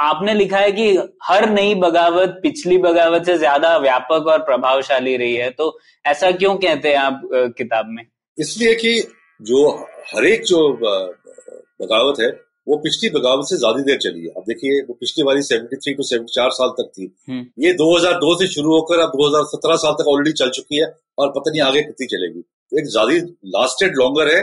[0.00, 0.88] आपने लिखा है कि
[1.24, 6.54] हर नई बगावत पिछली बगावत से ज़्यादा व्यापक और प्रभावशाली रही है तो ऐसा क्यों
[6.56, 7.20] कहते हैं आप
[7.58, 8.04] किताब में?
[8.38, 9.00] इसलिए कि
[9.40, 9.68] जो
[10.14, 12.30] हरेक जो बगावत है
[12.66, 16.02] वो पिछली बगावत से ज़्यादा देर चली है। अब देखिए वो पिछली वाली 73 टू
[16.04, 20.32] 74 साल तक थी। हम्म। ये 2002 से शुरू होकर अब 2017 साल तक ऑलरेडी
[20.40, 20.86] चल चुकी है
[21.18, 23.14] और पता नहीं आगे कितनी चलेगी। तो एक ज़्यादा
[23.54, 24.42] लास्टेड लॉन्गर है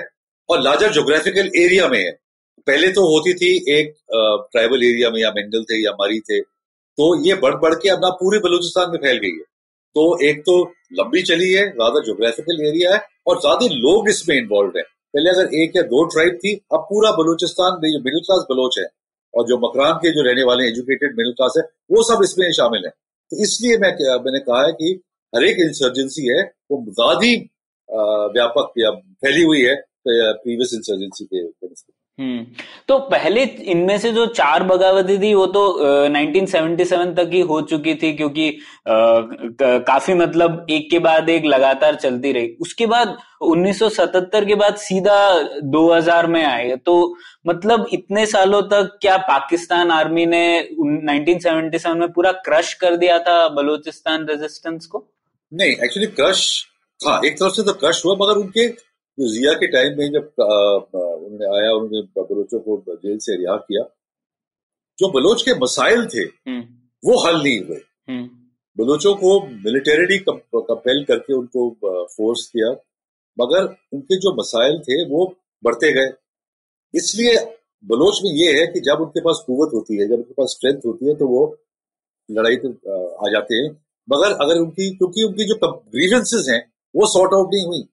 [0.50, 2.12] और लार्जर जोग्राफिकल एरिया में है।
[2.68, 7.14] पहले तो होती थी एक ट्राइबल एरिया में या मेंगल थे या मरी थे। तो
[7.26, 9.48] ये बढ़ बढ़ के अब ना पूरे बलूचिस्तान में फैल गई है।
[9.96, 10.62] तो एक तो
[10.94, 14.84] लंबी चली है ज़्यादा जोग्राफिकल एरिया है और ज़्यादा लोग इसमें इन्वॉल्व है।
[15.14, 18.80] पहले अगर एक या दो ट्राइब थी, अब पूरा बलूचिस्तान में जो मिडिल क्लास बलोच
[18.80, 18.86] है
[19.34, 22.86] और जो मकरान के जो रहने वाले एजुकेटेड मिडिल क्लास है, वो सब इसमें शामिल
[22.86, 22.92] है।
[23.32, 23.92] तो इसलिए मैं
[24.26, 25.00] मैंने कहा है कि
[25.34, 26.42] हर एक इंसर्जेंसी है,
[26.72, 27.32] वो ज़्यादा
[28.34, 29.76] व्यापक या फैली हुई है
[30.08, 31.44] प्रीवियस इंसर्जेंसी के
[32.20, 32.46] हम्म।
[32.88, 37.62] तो पहले इनमें से जो चार बगावती थी वो तो आ, 1977 तक ही हो
[37.62, 39.22] चुकी थी क्योंकि आ,
[39.62, 45.44] काफ़ी मतलब एक के बाद एक लगातार चलती रही। उसके बाद 1977 के बाद सीधा
[45.64, 47.16] 2000 में आए। तो
[47.48, 53.48] मतलब इतने सालों तक क्या पाकिस्तान आर्मी ने 1977 में पूरा क्रश कर दिया था
[53.48, 55.06] बलूचिस्तान रेजिस्टेंस को?
[55.54, 56.66] नहीं एक्चुअली क्रश
[57.00, 58.89] था। एक तरफ़ से तो क्रश हुआ मगर उनके
[59.20, 63.84] तो जिया के टाइम में जब उन्होंने आया उन्होंने बलोचों को जेल से रिहा किया
[65.00, 66.62] जो बलोच के मसाइल थे हम्म।
[67.04, 68.24] वो हल नहीं हुए हम्म।
[68.78, 69.34] बलोचों को
[69.66, 71.68] मिलिटरी कंपेल करके उनको
[72.16, 72.72] फोर्स किया
[73.38, 75.26] मगर उनके जो मसाइल थे वो
[75.64, 76.14] बढ़ते गए
[76.94, 77.36] इसलिए
[77.84, 80.86] बलोच में ये है कि जब उनके पास कुवत होती है जब उनके पास स्ट्रेंथ
[80.86, 81.46] होती है तो वो
[82.30, 82.74] लड़ाई तो
[83.20, 83.70] आ जाते हैं
[84.08, 86.62] मगर अगर उनकी क्योंकि उनकी जो ग्रीवेंसेस हैं
[86.96, 87.88] वो सॉर्ट आउट नहीं हुई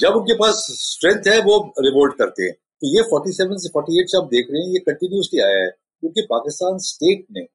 [0.00, 4.18] जब उनके पास स्ट्रेंथ है, वो रिवोल्ट करते हैं। तो ये 47 से 48 से
[4.18, 7.46] आप देख रहे हैं, ये कंटिन्यूसली आया है। क्योंकि पाकिस्तान स्टेट ने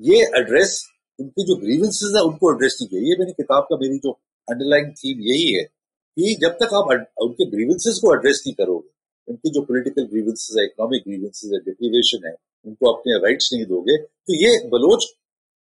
[0.00, 0.72] ये एड्रेस
[1.18, 4.10] उनके जो ग्रीवेंसेज है, उनको एड्रेस नहीं किया। ये मेरी किताब का मेरी जो
[4.48, 6.90] अंडरलाइन थीम यही है कि जब तक आप
[7.22, 8.88] उनके ग्रीवेंसेज को एड्रेस नहीं करोगे,
[9.28, 12.34] उनकी जो पोलिटिकल ग्रीवेंसेज है इकोनॉमिक ग्रीवेंसेज है डिप्रीवेशन है,
[12.66, 15.06] उनको अपने राइट्स नहीं दोगे तो ये बलोच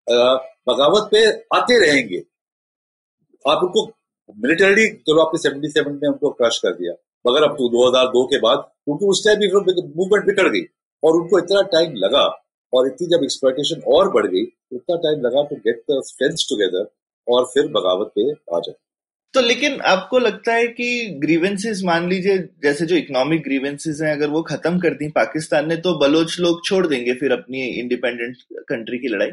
[0.07, 1.25] बगावत पे
[1.55, 2.21] आते रहेंगे।
[3.45, 3.85] आप उनको
[4.37, 6.93] मिलिटरी चलो आपने सेवेंटी सेवन में उनको क्रश कर दिया।
[7.25, 10.61] मगर अब तो 2002 के बाद क्योंकि उस टाइम भी मूवमेंट बिगड़ गई
[11.03, 12.25] और उनको इतना टाइम लगा
[12.73, 16.45] और इतनी जब एक्सप्लोटेशन और बढ़ गई तो इतना टाइम लगा to get the strength
[16.49, 16.85] together
[17.27, 18.75] और फिर बगावत पे आ जाए।
[19.33, 24.29] तो लेकिन आपको लगता है कि ग्रीवेंसेस मान लीजिए जैसे जो इकोनॉमिक ग्रीवेंसेस हैं अगर
[24.29, 28.37] वो खत्म कर दी पाकिस्तान ने तो बलोच लोग छोड़ देंगे फिर अपनी इंडिपेंडेंट
[28.69, 29.31] कंट्री की लड़ाई?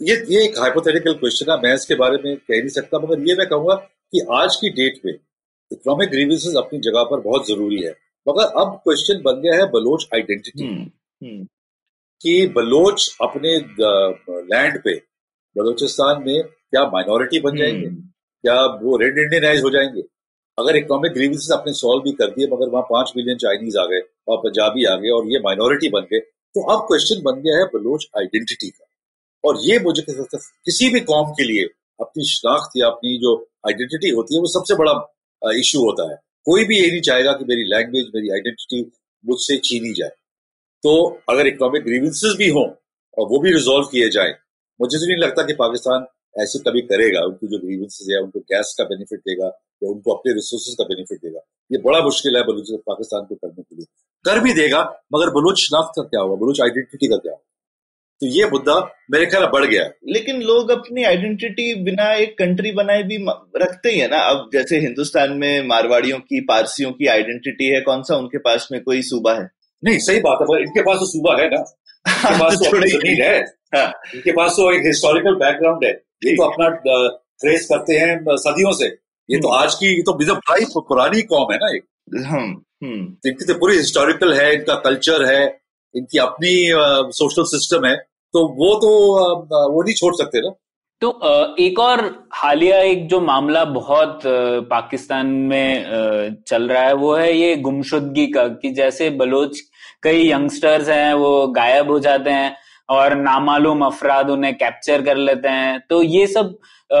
[0.00, 3.34] ये ये एक हाइपोथेटिकल क्वेश्चन है मैं इसके बारे में कह नहीं सकता मगर ये
[3.34, 3.74] मैं कहूँगा
[4.12, 7.94] कि आज की डेट में इकोनॉमिक ग्रीवेंसेस अपनी जगह पर बहुत ज़रूरी है।
[8.26, 10.82] मगर अब क्वेश्चन बन गया है बलोच आइडेंटिटी हम्म,
[11.20, 11.44] हम्म।
[12.22, 13.56] कि बलोच अपने
[14.52, 14.94] लैंड पे
[15.56, 17.86] बलोचिस्तान में क्या माइनॉरिटी बन जाएँगे?
[17.86, 18.00] हम्म।
[18.44, 20.02] क्या वो रेड इंडियनाइज हो जाएँगे?
[20.58, 24.00] अगर इकोनॉमिक ग्रीवेंसेस आपने सॉल्व भी कर दिए मगर वहाँ पाँच मिलियन चाइनीज़ आ गए
[24.28, 26.20] और पंजाबी आ गए और ये माइनॉरिटी बन गए
[26.54, 28.86] तो अब क्वेश्चन बन गया है बलोच आइडेंटिटी का।
[29.44, 31.66] और ये मुझे किसी भी कौम के लिए
[32.00, 33.34] अपनी शनाख्त या अपनी जो
[33.68, 34.92] आइडेंटिटी होती है, वो सबसे बड़ा
[35.42, 36.16] इश्यू होता है।
[36.46, 38.80] कोई भी ये नहीं चाहेगा कि मेरी लैंग्वेज मेरी आइडेंटिटी
[39.24, 40.10] मुझसे छीनी जाए।
[40.82, 40.92] तो
[41.28, 42.66] अगर इकोनॉमिक ग्रीवेंसेस भी हों
[43.16, 44.34] और वो भी रिजोल्व किए जाए,
[44.80, 48.74] मुझे तो नहीं लगता कि पाकिस्तान ऐसे कभी करेगा। उनकी जो ग्रीवेंसेज है, उनको गैस
[48.78, 49.46] का बेनिफिट देगा
[49.82, 51.40] या उनको अपने रिसोर्सेज का बेनिफिट देगा।
[51.70, 53.86] ये बड़ा मुश्किल है बलूच, पाकिस्तान को करने के लिए।
[54.24, 54.82] कर भी देगा,
[55.14, 56.34] मगर बलूच शनाख्त का क्या होगा?
[56.36, 57.44] बलूच आइडेंटिटी का क्या होगा?
[58.20, 63.02] तो ये मुद्दा मेरे ख्याल बढ़ गया। लेकिन लोग अपनी आइडेंटिटी बिना एक कंट्री बनाए
[63.02, 67.80] भी रखते ही है ना। अब जैसे हिंदुस्तान में मारवाड़ियों की पारसियों की आइडेंटिटी है
[67.80, 69.50] कौन सा उनके पास में कोई सूबा है?
[69.84, 71.74] नहीं सही बात है इनके पास तो सूबा है ना।
[72.08, 73.38] इनके पास तो ज़मीन है।
[73.76, 75.90] हाँ। इनके पास तो एक हिस्टोरिकल बैकग्राउंड है।
[76.24, 76.68] ये तो अपना
[77.40, 78.84] ट्रेस करते हैं सदियों से।
[79.30, 81.82] ये तो हम्म। आज की ये तो बड़ी पुरानी कौम है ना एक।
[82.26, 86.54] हम्म, हम्म। इनकी तो पूरी हिस्टोरिकल है इनका कल्चर है। इनकी अपनी
[87.14, 87.96] सोशल सिस्टम है
[88.34, 88.90] तो वो तो
[89.72, 90.50] वो नहीं छोड़ सकते ना।
[91.02, 92.00] तो एक और
[92.32, 94.20] हालिया एक जो मामला बहुत
[94.70, 99.60] पाकिस्तान में चल रहा है वो है ये गुमशुदगी का कि जैसे बलोच
[100.02, 102.54] कई यंगस्टर्स हैं वो गायब हो जाते हैं
[102.88, 106.56] और नामालूम अफराद उन्हें कैप्चर कर लेते हैं। तो ये सब
[106.90, 106.98] आ,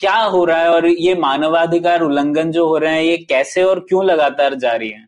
[0.00, 3.80] क्या हो रहा है और ये मानवाधिकार उल्लंघन जो हो रहे हैं ये कैसे और
[3.80, 5.07] क्यों लगातार जारी है?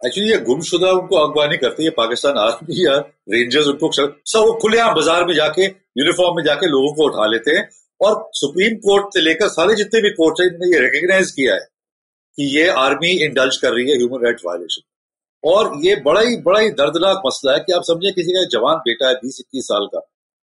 [0.00, 2.96] एक्चुअली ये गुमशुदा उनको अगवानी करती है पाकिस्तान आर्मी या
[3.30, 7.50] रेंजर्स उनको सब वो खुलेआम बाज़ार में जाके यूनिफॉर्म में जाके लोगों को उठा लेते
[7.50, 7.68] हैं।
[8.00, 11.60] और सुप्रीम कोर्ट से लेकर सारे जितने भी कोर्ट है, इन्होंने ये रिकग्नाइज किया है
[12.38, 14.82] कि ये आर्मी इंडल्ज कर रही है ह्यूमन राइट वायलेशन
[15.44, 18.76] और ये बड़ा ही बड़ा ही दर्दनाक मसला है कि आप समझे किसी का जवान
[18.84, 20.00] बेटा है, बीस, इक्कीस साल का,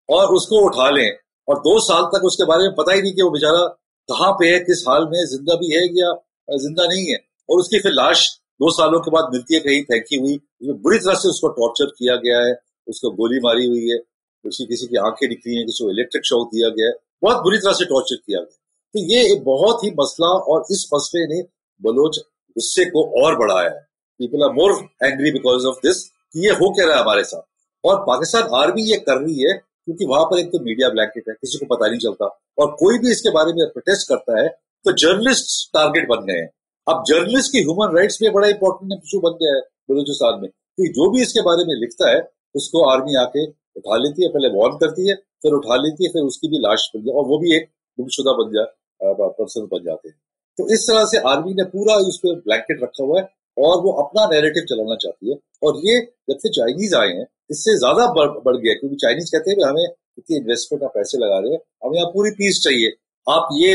[0.09, 1.09] और उसको उठा लें,
[1.47, 3.65] और दो साल तक उसके बारे में पता ही नहीं कि वो बेचारा
[4.09, 6.11] कहाँ पे है, किस हाल में ज़िंदा भी है या
[6.57, 7.19] ज़िंदा नहीं है।
[7.49, 8.27] और उसकी फिर लाश
[8.60, 11.91] दो सालों के बाद मिलती है, कहीं फेंकी हुई। उसमें बुरी तरह से उसको टॉर्चर
[11.97, 12.53] किया गया है,
[12.88, 13.97] उसको गोली मारी हुई है,
[14.45, 16.93] उसकी किसी की आँखें निकली हैं, किसी को इलेक्ट्रिक शॉक दिया गया है।
[17.24, 18.58] बहुत बुरी तरह से टॉर्चर किया गया
[18.95, 21.41] तो ये एक बहुत ही मसला और इस मसले ने
[21.82, 23.86] बलोच गुस्से को और बढ़ाया है।
[24.20, 24.72] People are more
[25.03, 27.41] angry because of this कि ये हो क्या रहा है हमारे साथ?
[27.84, 31.34] और पाकिस्तान आर्मी ये कर रही है क्योंकि वहाँ पर एक तो मीडिया ब्लैंकेट है,
[31.34, 32.26] किसी को पता नहीं चलता।
[32.58, 34.47] और कोई भी इसके बारे में प्रोटेस्ट करता है
[34.86, 36.49] तो जर्नलिस्ट टारगेट बन गए हैं।
[36.88, 40.88] अब जर्नलिस्ट की ह्यूमन राइट्स में बड़ा इंपॉर्टेंट इशू बन गया है बलूचिस्तान में। कि
[40.97, 42.19] जो भी इसके बारे में लिखता है
[42.55, 43.45] उसको आर्मी आके
[43.79, 46.89] उठा लेती है पहले वॉर्न करती है फिर उठा लेती है फिर उसकी भी लाश
[46.95, 47.65] बन जाए और वो भी एक
[47.97, 50.15] गुमशुदा बन जाए पर्सन बन जाते हैं।
[50.57, 53.25] तो इस तरह से आर्मी ने पूरा उस पर ब्लैंकेट रखा हुआ है
[53.57, 57.75] और वो अपना नैरेटिव चलाना चाहती है। और ये जब से चाइनीज़ आए हैं इससे
[57.77, 61.51] ज़्यादा बढ़, बढ़ गया क्योंकि चाइनीज़ कहते हैं हमें इतनी इन्वेस्टमेंट का पैसे लगा रहे
[61.51, 62.95] हैं हमें यहाँ पूरी पीस चाहिए।
[63.27, 63.73] आप ये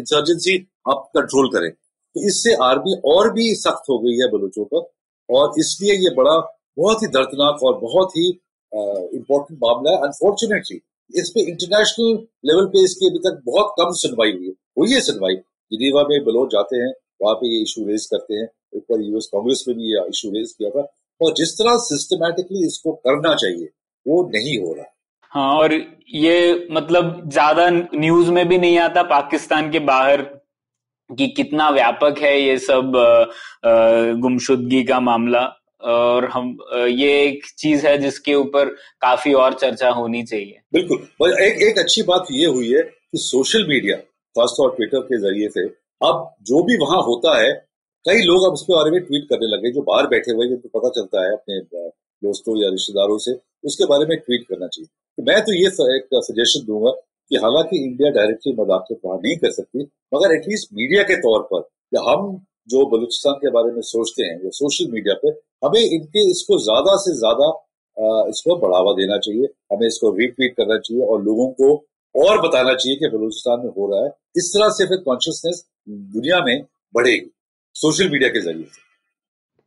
[0.00, 0.56] इंसर्जेंसी
[0.88, 1.70] आप कंट्रोल करें।
[2.16, 4.88] तो इससे आर्मी और भी सख्त हो गई है बलूचों पर।
[5.28, 6.36] और इसलिए ये बड़ा
[6.78, 8.28] बहुत ही दर्दनाक और बहुत ही
[9.16, 10.80] इम्पोर्टेंट मामला है। अनफॉर्चुनेटली
[11.14, 12.12] इस पे इंटरनेशनल
[12.46, 15.34] लेवल पे इसकी अभी तक बहुत कम सुनवाई हुई है। हुई है सुनवाई।
[15.72, 16.92] जिनेवा में बलोच जाते हैं,
[17.22, 18.46] वहाँ पे ये इशू रेज करते हैं।
[18.76, 20.86] एक बार यूएस कांग्रेस में भी ये इशू रेज किया था।
[21.20, 23.68] और जिस तरह सिस्टमेटिकली इसको करना चाहिए,
[24.06, 24.86] वो नहीं हो रहा।
[25.32, 25.72] हाँ और
[26.14, 30.22] ये मतलब ज़्यादा न्यूज़ में भी नहीं आता। पाकिस्तान के बाहर
[31.10, 32.92] कि कितना व्यापक है ये सब
[34.20, 35.40] गुमशुदगी का मामला।
[35.82, 36.56] और हम
[36.88, 38.68] ये एक चीज़ है जिसके ऊपर
[39.02, 43.18] काफ़ी और चर्चा होनी चाहिए। बिल्कुल। और एक एक अच्छी बात ये हुई है कि
[43.18, 45.66] सोशल मीडिया, खासतौर ट्विटर के ज़रिए से,
[46.00, 47.52] अब जो भी वहाँ होता है,
[48.04, 50.88] कई लोग अब उसके बारे में ट्वीट करने लगे जो बाहर बैठे हुए जिनको पता
[50.90, 51.58] चलता है अपने
[52.22, 53.32] दोस्तों या रिश्तेदारों से,
[53.64, 54.86] उसके बारे में ट्वीट करना चाहिए।
[55.18, 56.90] तो मैं तो ये एक सजेशन दूँगा
[57.30, 59.82] कि हालाँकि इंडिया डायरेक्टली मदाखलत वहाँ नहीं कर सकती,
[60.14, 62.36] मगर एटलीस्ट मीडिया के तौर पर, या हम
[62.68, 65.28] जो बलूचिस्तान के बारे में सोचते हैं, या सोशल मीडिया पे,
[65.64, 67.50] हमें इनके, इसको ज़्यादा से ज़्यादा
[68.30, 71.72] इसको बढ़ावा देना चाहिए, हमें इसको रीट्वीट करना चाहिए, और लोगों को
[72.14, 76.44] और बताना चाहिए कि बलूचिस्तान में हो रहा है। इस तरह से फिर कॉन्शियसनेस दुनिया
[76.44, 76.64] में
[76.94, 77.30] बढ़ेगी
[77.76, 78.89] सोशल मीडिया के ज़रिए से।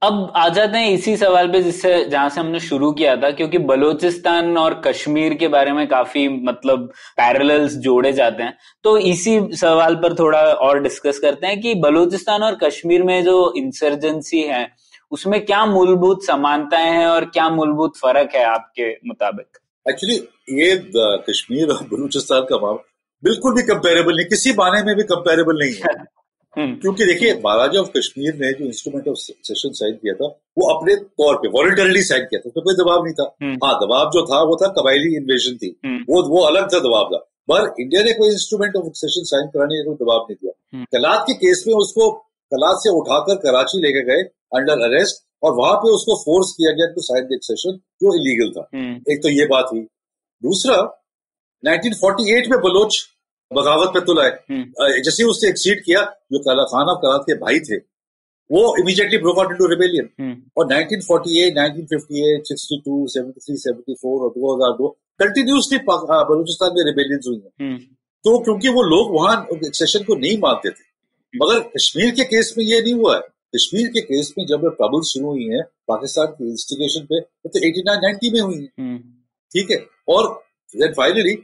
[0.04, 3.58] अब आ जाते हैं इसी सवाल पे जिससे जहाँ से हमने शुरू किया था क्योंकि
[3.58, 9.96] बलोचिस्तान और कश्मीर के बारे में काफ़ी मतलब पैरेलल्स जोड़े जाते हैं तो इसी सवाल
[9.96, 14.68] पर थोड़ा और डिस्कस करते हैं कि बलोचिस्तान और कश्मीर में जो इंसर्जेंसी है
[15.12, 19.58] उसमें क्या मूलभूत समानताएँ हैं और क्या मूलभूत फ़र्क है आपके मुताबिक
[19.90, 20.16] एक्चुअली
[20.62, 20.76] ये
[21.30, 22.90] कश्मीर और बलूचिस्तान का मामला
[23.24, 26.06] बिल्कुल भी कंपेरेबल नहीं किसी माने में भी कंपेरेबल नहीं है।
[26.58, 30.26] क्योंकि देखिए महाराजा ऑफ़ कश्मीर ने जो इंस्ट्रूमेंट ऑफ़ सेशन साइन किया था
[30.58, 33.76] वो अपने तौर पे वॉलंटरली साइन किया था उसमें कोई दबाव नहीं था। हम्म। हाँ
[33.76, 37.18] दबाव जो था वो था कबायली इन्वेजन थी। हम्म। वो वो अलग था दबाव था
[37.52, 41.24] पर इंडिया ने कोई इंस्ट्रूमेंट ऑफ़ सेशन साइन कराने का कोई दबाव नहीं दिया। कलात
[41.28, 42.12] के केस में उसको
[42.54, 44.24] कलात से उठाकर कराची लेके गए
[44.56, 48.70] अंडर अरेस्ट और वहाँ पे उसको फोर्स किया गया टू साइन सेशन जो इलीगल था।
[49.14, 49.82] एक तो ये बात हुई।
[50.44, 51.00] दूसरा
[51.66, 53.08] 1948 में बलोच
[53.54, 56.02] बगावत पे तुला है हम्म। जैसे उसने एक्सीड किया
[56.32, 57.78] जो खान ऑफ़ कलात के भाई थे
[58.50, 60.08] वो immediately broke out into rebellion
[60.58, 64.88] और 1948, 1958, 62, 73, 74 और 2002
[65.20, 67.78] कंटिन्यूसली बलूचिस्तान में रिबेलियंस हुई हैं। हम्म।
[68.26, 70.92] तो क्योंकि वो लोग वहाँ सेशन को नहीं मानते थे।
[71.34, 73.22] मगर कश्मीर के केस में ये नहीं हुआ है।
[73.56, 77.82] कश्मीर के केस में जब ट्रबल शुरू हुई है पाकिस्तान की इंस्टिगेशन पे तो एटी
[77.82, 78.98] नाइन नाइनटी में हुई है। हम्म।
[79.54, 79.86] ठीक है?
[80.08, 80.28] और
[80.78, 81.36] देन फाइनली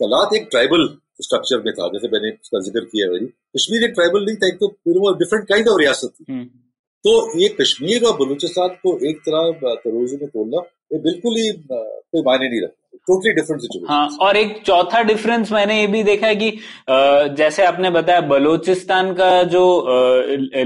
[0.00, 0.88] कलात एक ट्राइबल
[1.20, 4.56] स्ट्रक्चर में था जैसे मैंने उसका ज़िक्र किया है कश्मीर एक ट्राइबल नहीं था एक
[4.60, 4.66] तो
[5.00, 6.44] वो डिफरेंट काइंड ऑफ़ रियासत थी। हम्म।
[7.04, 10.62] तो ये कश्मीर और बलूचिस्तान को एक तरह तरोजू में तोड़ना
[10.92, 15.52] ये बिल्कुल ही कोई मायने नहीं रखता। टोटली डिफरेंट सिचुएशन हाँ और एक चौथा डिफरेंस
[15.52, 16.50] मैंने ये भी देखा है कि
[17.36, 19.62] जैसे आपने बताया बलूचिस्तान का जो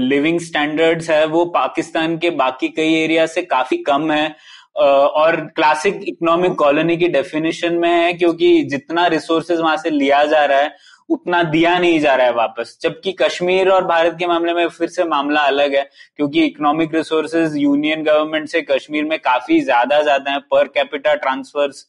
[0.01, 4.35] लिविंग स्टैंडर्ड्स है वो पाकिस्तान के बाकी कई एरिया से काफ़ी कम है।
[4.75, 10.45] और क्लासिक इकोनॉमिक कॉलोनी की डेफिनेशन में है क्योंकि जितना रिसोर्सेज वहाँ से लिया जा
[10.45, 10.75] रहा है
[11.09, 14.89] उतना दिया नहीं जा रहा है वापस। जबकि कश्मीर और भारत के मामले में फिर
[14.89, 15.83] से मामला अलग है
[16.17, 21.85] क्योंकि इकोनॉमिक रिसोर्सेज यूनियन गवर्नमेंट से कश्मीर में काफ़ी ज़्यादा ज़्यादा है पर कैपिटा ट्रांसफर्स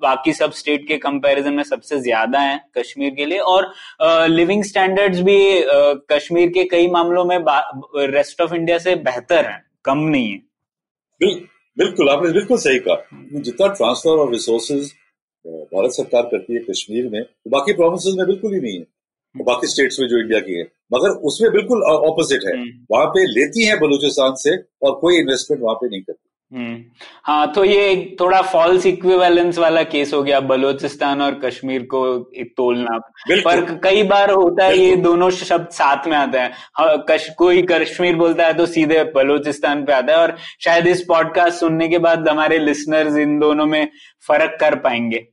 [0.00, 3.72] बाकी सब स्टेट के कंपैरिजन में सबसे ज़्यादा है कश्मीर के लिए। और
[4.28, 7.38] लिविंग स्टैंडर्ड्स भी आ, कश्मीर के कई मामलों में
[8.12, 10.38] रेस्ट ऑफ़ इंडिया से बेहतर है कम नहीं है।
[11.78, 12.96] बिल्कुल आपने बिल्कुल सही कहा।
[13.40, 14.92] जितना ट्रांसफ़र और रिसोर्सेज
[15.46, 19.44] भारत सरकार करती है कश्मीर में तो बाकी प्रोविंस में बिल्कुल ही नहीं है। तो
[19.44, 20.62] बाकी स्टेट्स में जो इंडिया की है।
[20.92, 25.62] मगर उसमें बिल्कुल ऑपोजिट है। हम्म। वहाँ पे लेती है बलूचिस्तान से और कोई इन्वेस्टमेंट
[25.62, 26.30] वहाँ पे नहीं करती।
[27.24, 32.00] हाँ तो ये थोड़ा फॉल्स इक्विवेलेंस वाला केस हो गया बलोचिस्तान और कश्मीर को
[32.36, 32.98] एक तोलना।
[33.30, 37.62] पर कई बार होता है ये दोनों शब्द साथ में आते हैं। हाँ, कश, कोई
[37.62, 41.98] कश्मीर बोलता है तो सीधे बलोचिस्तान पे आता है और शायद इस पॉडकास्ट सुनने के
[41.98, 43.88] बाद हमारे लिसनर्स इन दोनों में
[44.28, 45.26] फ़र्क कर पाएँगे।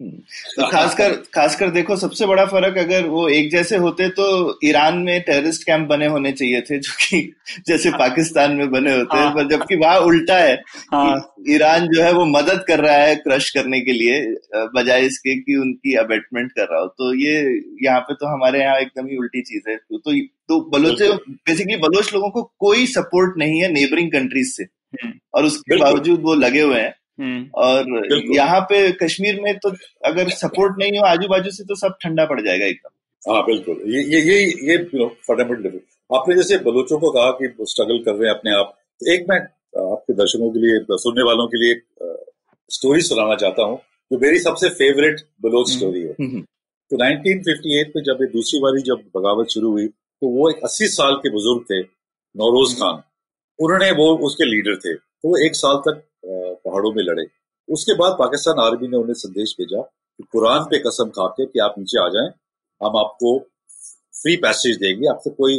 [0.00, 4.26] तो खासकर खासकर देखो सबसे बड़ा फ़र्क अगर वो एक जैसे होते तो
[4.64, 7.20] ईरान में टेररिस्ट कैंप बने होने चाहिए थे जो कि
[7.68, 10.54] जैसे पाकिस्तान में बने होते हैं हाँ। पर जबकि वहाँ उल्टा है
[10.92, 14.20] हाँ। ईरान जो है वो मदद कर रहा है क्रश करने के लिए
[14.74, 17.36] बजाय इसके कि उनकी अबेटमेंट कर रहा हो तो ये
[17.84, 20.12] यहाँ पे तो हमारे यहाँ एकदम ही उल्टी चीज़ है तो तो,
[20.48, 25.44] तो बलोच बेसिकली बलोच लोगों को कोई सपोर्ट नहीं है नेबरिंग कंट्रीज़ से हम्म। और
[25.44, 29.70] उसके बावजूद वो लगे हुए हैं हम्म। और यहाँ पे कश्मीर में तो
[30.04, 33.82] अगर सपोर्ट नहीं हो आजू बाजू से तो सब ठंडा पड़ जाएगा एकदम। हाँ बिल्कुल।
[33.94, 34.36] ये ये ये
[34.70, 34.76] ये
[35.26, 35.80] फंडामेंटल
[36.10, 39.38] आपने जैसे बलोचों को कहा कि स्ट्रगल कर रहे हैं अपने आप तो एक मैं
[39.90, 41.82] आपके दर्शकों के लिए सुनने वालों के लिए एक
[42.70, 43.78] स्टोरी सुनाना चाहता हूँ
[44.10, 46.40] जो मेरी सबसे फेवरेट बलोच स्टोरी है। हम्म, हम्म।
[46.90, 50.88] तो 1958 में जब ये दूसरी बारी जब बगावत शुरू हुई तो वो एक 80
[50.94, 51.80] साल के बुज़ुर्ग थे
[52.34, 53.02] नौरोज खान।
[53.58, 57.26] उन्होंने वो उसके लीडर थे। तो वो एक साल तक पहाड़ों में लड़े।
[57.68, 61.58] उसके बाद पाकिस्तान आर्मी ने उन्हें संदेश भेजा कि कुरान पे कसम खा के कि
[61.58, 62.28] आप नीचे आ जाएँ
[62.80, 63.38] हम आपको
[64.14, 65.58] फ्री पैसेज देंगे आपसे कोई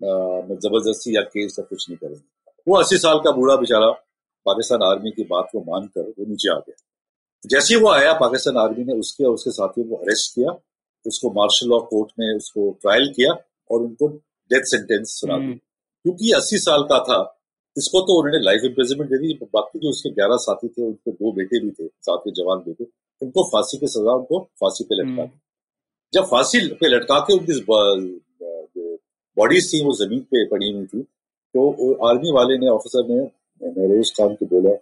[0.00, 2.22] ज़बरदस्ती या केस या कुछ नहीं करेंगे।
[2.66, 3.90] वो अस्सी साल का बूढ़ा बेचारा
[4.46, 6.74] पाकिस्तान आर्मी की बात को मानकर वो नीचे आ गया।
[7.44, 10.58] जैसे वो आया पाकिस्तान आर्मी ने उसके और उसके साथियों को अरेस्ट किया
[11.06, 13.32] उसको मार्शल लॉ कोर्ट में उसको ट्रायल किया
[13.70, 14.08] और उनको
[14.50, 15.54] डेथ सेंटेंस सुना दी हम्म।
[16.04, 17.18] क्योंकि अस्सी साल का था
[17.76, 21.32] इसको तो उन्होंने लाइफ इम्प्रिजनमेंट दे दी बाकी जो उसके ग्यारह साथी थे उनके दो
[21.32, 22.86] बेटे भी थे साथ में जवान बेटे
[23.22, 25.38] उनको फांसी की सजा उनको फांसी पे लटका दी हम्म।
[26.12, 27.60] जब फांसी पे लटका के उनकी
[29.36, 31.02] बॉडीज थी वो ज़मीन पे पड़ी हुई थी
[31.54, 33.20] तो आर्मी वाले ने ऑफिसर ने
[33.60, 34.76] नरोज खान को बोला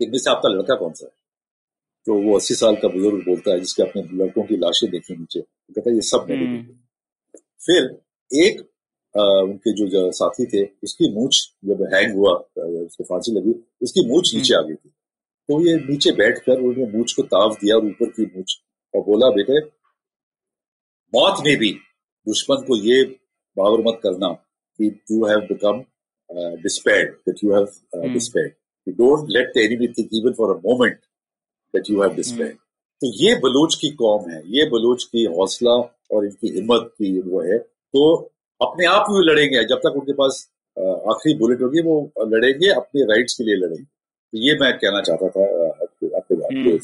[0.00, 1.12] इनमें से आपका लड़का कौन सा है
[2.06, 5.40] तो वो अस्सी साल का बुज़ुर्ग बोलता है जिसके अपने लड़कों की लाशें देखी नीचे
[5.40, 6.62] कहता है ये सब मेरे हम्म।
[7.66, 7.82] फिर
[8.30, 8.60] एक
[9.14, 13.52] उनके जो साथी थे उसकी मूछ जब हैंग हुआ उसको फांसी लगी
[13.82, 14.90] उसकी मूछ नीचे हम्म। आ गई थी।
[15.48, 18.58] तो ये नीचे बैठकर उन्होंने मूछ को ताव दिया और ऊपर की मूछ
[18.94, 19.60] और बोला बेटे
[21.12, 21.70] मौत में भी
[22.26, 23.02] दुश्मन को ये
[23.56, 25.84] बावर मत करना कि you have become
[26.62, 28.52] dispirited that you have dispirited
[28.86, 30.98] you don't let the enemy think even for a moment
[31.74, 32.56] that you have dispirited
[33.02, 37.40] तो ये बलूच की कौम है ये बलूच की हौसला और इनकी हिम्मत की वो
[37.42, 38.30] है। तो
[38.64, 40.46] अपने आप भी लड़ेंगे। जब तक उनके पास
[40.76, 45.28] आखिरी बुलेट होगी वो लड़ेंगे अपने राइट्स के लिए लड़ेंगे। तो ये मैं कहना चाहता
[45.28, 45.82] था
[46.44, 46.78] हम्म।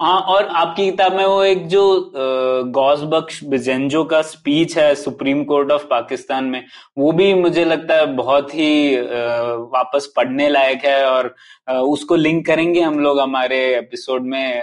[0.00, 2.12] हाँ और आपकी किताब में वो एक जो
[2.66, 6.64] गौस बख्श बिजेंजो का स्पीच है सुप्रीम कोर्ट ऑफ़ पाकिस्तान में
[6.98, 8.96] वो भी मुझे लगता है बहुत ही
[9.72, 11.34] वापस पढ़ने लायक है और
[11.68, 14.62] उसको लिंक करेंगे हम लोग हमारे एपिसोड में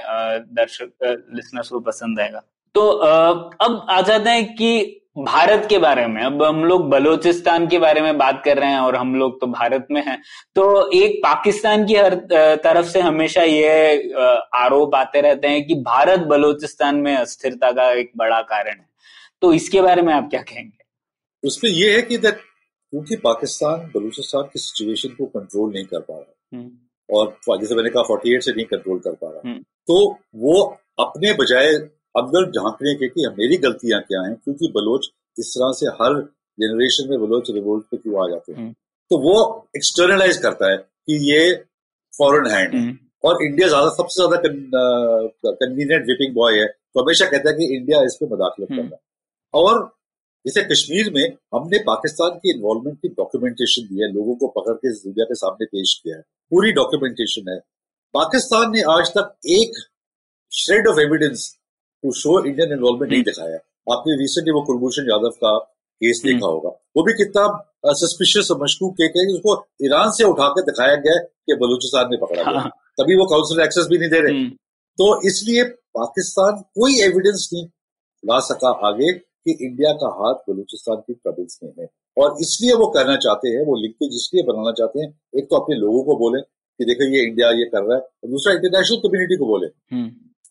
[0.54, 0.92] दर्शक
[1.36, 2.44] लिसनर्स को पसंद आएगा।
[2.76, 7.80] तो अब आ जाते हैं कि भारत के बारे में। अब हम लोग बलोचिस्तान के
[7.80, 10.18] बारे में बात कर रहे हैं और हम लोग तो भारत में हैं।
[10.56, 12.16] तो एक पाकिस्तान की हर
[12.64, 14.14] तरफ़ से हमेशा ये
[14.56, 18.90] आरोप आते रहते हैं कि भारत बलोचिस्तान में अस्थिरता का एक बड़ा कारण है।
[19.42, 20.78] तो इसके बारे में आप क्या कहेंगे?
[21.44, 26.58] उसमें यह है कि क्योंकि पाकिस्तान बलूचिस्तान की सिचुएशन को कंट्रोल नहीं कर पा रहा
[26.58, 26.70] हम्म।
[27.10, 29.96] और जैसे मैंने कहा फोर्टी एट से नहीं कंट्रोल कर पा रहा। हम्म। तो
[30.36, 30.62] वो
[31.00, 31.74] अपने बजाय
[32.16, 36.22] अंदर झांकने के कि मेरी गलतियाँ क्या हैं क्योंकि बलोच इस तरह से हर
[36.58, 38.74] जनरेशन में बलोच रिवोल्ट पे क्यों आ जाते हैं हम्म।
[39.12, 39.36] तो वो
[39.76, 41.42] एक्सटर्नलाइज करता है कि ये
[42.14, 47.26] फॉरेन हैंड है हम्म। और इंडिया ज़्यादा सबसे ज़्यादा कन्वीनियंट विपिंग बॉय है तो हमेशा
[47.26, 49.90] कहता है कि इंडिया इस पर मदाखलत हम्म। कर रहा है और
[50.46, 54.94] जैसे कश्मीर में हमने पाकिस्तान की इन्वॉल्वमेंट की डॉक्यूमेंटेशन दी है लोगों को पकड़ के
[54.94, 57.58] दुनिया के सामने पेश किया है पूरी डॉक्यूमेंटेशन है
[58.14, 59.82] पाकिस्तान ने आज तक एक
[60.52, 61.46] shred of evidence
[62.04, 65.58] to show Indian involvement नहीं दिखाया आपने रिसेंटली वो कुलभूषण यादव का
[66.02, 70.62] केस हम्म। देखा होगा वो भी कितना सस्पिशियस मशकूक केक है उसको ईरान से उठाकर
[70.64, 74.20] दिखाया गया कि बलूचिस्तान में पकड़ा गया हाँ। तभी वो काउंसिल एक्सेस भी नहीं दे
[74.20, 74.50] रहे हम्म।
[75.00, 75.64] तो इसलिए
[75.98, 77.66] पाकिस्तान कोई एविडेंस नहीं
[78.24, 81.88] ला सका आगे कि इंडिया का हाथ बलूचिस्तान की ट्रबल्स में है
[82.18, 85.76] और इसलिए वो करना चाहते हैं वो लिंकेज इसलिए बनाना चाहते हैं एक तो अपने
[85.78, 89.38] लोगों को बोले कि देखो ये इंडिया ये कर रहा है और दूसरा इंटरनेशनल कम्युनिटी
[89.38, 90.10] को बोले हम्म।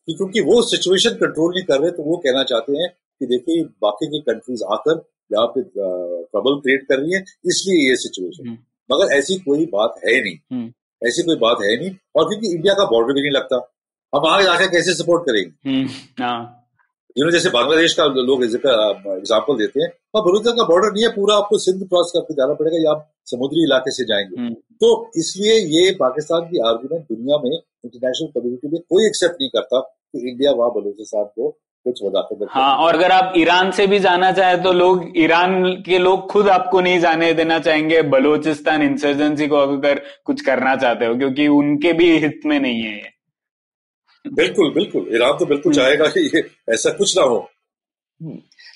[0.08, 3.64] कि क्योंकि वो सिचुएशन कंट्रोल नहीं कर रहे तो वो कहना चाहते हैं कि देखिए
[3.82, 8.58] बाकी की कंट्रीज़ आकर यहाँ पे ट्रबल क्रिएट कर रही है इसलिए ये सिचुएशन हम्म।
[8.90, 10.72] मगर ऐसी कोई बात है नहीं हम्म।
[11.02, 13.66] ऐसी कोई बात है नहीं और क्योंकि इंडिया का बॉर्डर भी नहीं लगता
[14.12, 15.88] हम आगे जाकर कैसे सपोर्ट करेंगे यू हम्म,
[16.20, 21.36] हाँ। जैसे बांग्लादेश का लोग एग्ज़ाम्पल देते हैं और बलूचिस्तान का बॉर्डर नहीं है पूरा
[21.36, 25.90] आपको सिंध क्रॉस करके जाना पड़ेगा या आप समुद्री इलाके से जाएँगे तो इसलिए ये
[25.96, 30.70] पाकिस्तान की आर्गुमेंट दुनिया में इंटरनेशनल कम्युनिटी में कोई एक्सेप्ट नहीं करता कि इंडिया वहाँ
[30.70, 31.50] बलूचिस्तान को
[31.86, 35.98] कुछ वजाकत हाँ। और अगर आप ईरान से भी जाना चाहे तो लोग ईरान के
[35.98, 41.14] लोग खुद आपको नहीं जाने देना चाहेंगे। बलूचिस्तान इंसर्जेंसी को अगर कुछ करना चाहते हो
[41.14, 43.10] क्योंकि उनके भी हित में नहीं है ये।
[44.24, 47.50] बिल्कुल बिल्कुल। ईरान तो बिल्कुल। चाहेगा कि ये ऐसा कुछ ना हो।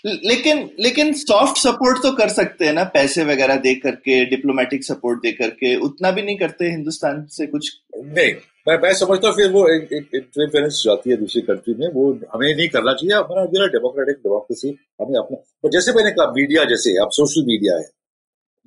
[0.06, 5.18] लेकिन लेकिन सॉफ्ट सपोर्ट तो कर सकते हैं ना पैसे वगैरह दे करके डिप्लोमेटिक सपोर्ट
[5.18, 7.70] दे करके उतना भी नहीं करते हिंदुस्तान से कुछ?
[7.96, 8.34] नहीं।
[8.66, 12.04] मैं मैं समझता हूँ फिर वो इंटरफेरेंस जाती है दूसरी कंट्री में वो
[12.34, 14.68] हमें नहीं करना चाहिए। हमारा मेरा डेमोक्रेटिक डेमोक्रेसी
[15.00, 17.84] हमें अपना तो जैसे मैंने कहा मीडिया जैसे अब सोशल मीडिया है।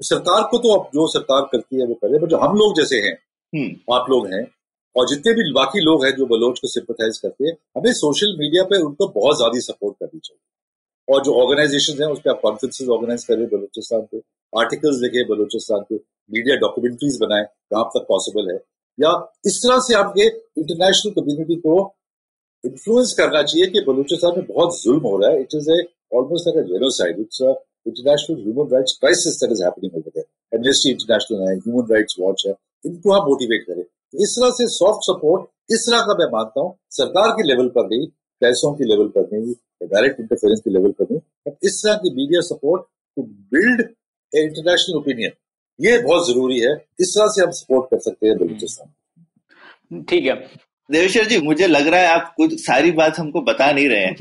[0.01, 2.99] सरकार को तो अब जो सरकार करती है वो करे बट जो हम लोग जैसे
[3.01, 3.13] हैं
[3.53, 4.43] हम्म। आप लोग हैं
[4.95, 8.63] और जितने भी बाकी लोग हैं जो बलोच को सिंपथाइज करते हैं हमें सोशल मीडिया
[8.69, 10.41] पे उनको बहुत ज़्यादा सपोर्ट करनी चाहिए।
[11.07, 14.17] और जो ऑर्गेनाइजेशन है उस पर आप कॉन्फ्रेंसेज ऑर्गेनाइज करें बलोचिस्तान पे
[14.53, 15.95] आर्टिकल्स लिखे बलोचिस्तान पे
[16.29, 18.57] मीडिया डॉक्यूमेंट्रीज बनाए जहाँ तक पॉसिबल है।
[18.99, 19.11] या
[19.47, 20.25] इस तरह से आपके
[20.61, 21.75] इंटरनेशनल कम्युनिटी को
[22.63, 25.81] इन्फ्लुएंस करना चाहिए कि बलूचिस्तान में बहुत जुल्म हो रहा है। It is a
[26.17, 27.53] almost like a genocide it's a
[27.87, 32.43] international human rights crisis that is happening over there Amnesty International है ह्यूमन राइट्स वॉच
[32.47, 32.53] है,
[32.85, 33.83] इनको आप मोटिवेट करें।
[34.23, 37.87] इस तरह से सॉफ्ट सपोर्ट इस तरह का मैं मानता हूँ, सरकार के लेवल पर
[37.87, 38.07] नहीं,
[38.41, 42.41] पैसों के लेवल पर नहीं डायरेक्ट इंटरफेरेंस के लेवल पर नहीं इस तरह की media
[42.47, 42.83] support
[43.17, 43.23] to
[43.53, 45.31] build a international opinion
[45.79, 50.03] ये बहुत ज़रूरी है। इस तरह से हम सपोर्ट कर सकते हैं बलूचिस्तान?
[50.03, 50.35] ठीक है।
[50.89, 54.15] देवेश्वर जी मुझे लग रहा है आप कुछ सारी बात हमको बता नहीं रहे हैं।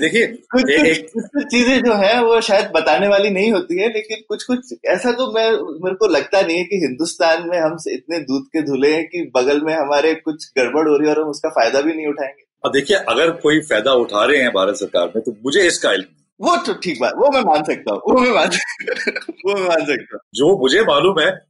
[0.00, 0.62] देखिए कुछ
[1.08, 5.12] कुछ चीज़ें जो है वो शायद बताने वाली नहीं होती है लेकिन कुछ कुछ ऐसा
[5.12, 5.48] तो मैं
[5.84, 9.22] मेरे को लगता नहीं है कि हिंदुस्तान में हम इतने दूध के धुले हैं कि
[9.36, 12.70] बगल में हमारे कुछ गड़बड़ हो रही है और हम उसका फ़ायदा भी नहीं उठाएँगे।
[12.72, 16.06] देखिए अगर कोई फ़ायदा उठा रहे हैं भारत सरकार में तो मुझे इसका इल्म
[16.40, 18.48] वो तो ठीक बात वो मैं मान सकता हूँ वो मैं मान
[19.46, 21.40] वो मैं मान सकता हूँ। जो मुझे मालूम है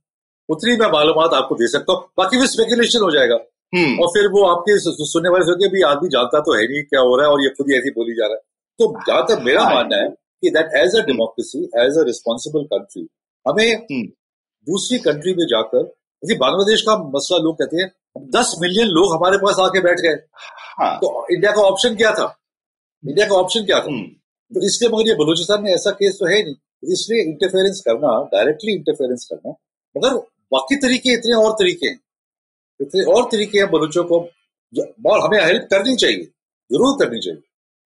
[0.49, 3.35] उतनी मैं मालूम आपको दे सकता हूँ। बाकी भी स्पेकुलेशन हो जाएगा।
[3.75, 7.01] हम्म। और फिर वो आपके सुनने वाले सोचे भी आदमी जानता तो है नहीं क्या
[7.01, 8.41] हो रहा है और ये खुद ही ऐसी बोली जा रहा है।
[8.79, 12.65] तो जहाँ तक मेरा हाँ। मानना है कि that as a democracy as a responsible
[12.65, 13.09] country
[13.49, 14.07] हमें हम्म।
[14.67, 17.91] दूसरी कंट्री में जाकर जैसे बांग्लादेश का मसला लोग कहते हैं
[18.31, 20.17] दस मिलियन लोग हमारे पास आके बैठ गए।
[20.81, 22.41] हाँ। तो इंडिया का ऑप्शन क्या था?
[23.05, 23.85] इंडिया का ऑप्शन क्या था?
[23.85, 24.24] हम्म।
[24.55, 28.11] तो इसलिए मगर ये बलूचिस्तान में ऐसा केस तो है नहीं। तो इसलिए इंटरफेरेंस करना
[28.33, 29.51] डायरेक्टली इंटरफेरेंस करना
[29.97, 30.15] मगर
[30.53, 31.99] बाकी तरीके इतने और तरीके हैं।
[32.81, 34.19] इतने और तरीके हैं बलूचों को
[35.07, 36.25] और हमें हेल्प करनी चाहिए
[36.71, 37.41] ज़रूर करनी चाहिए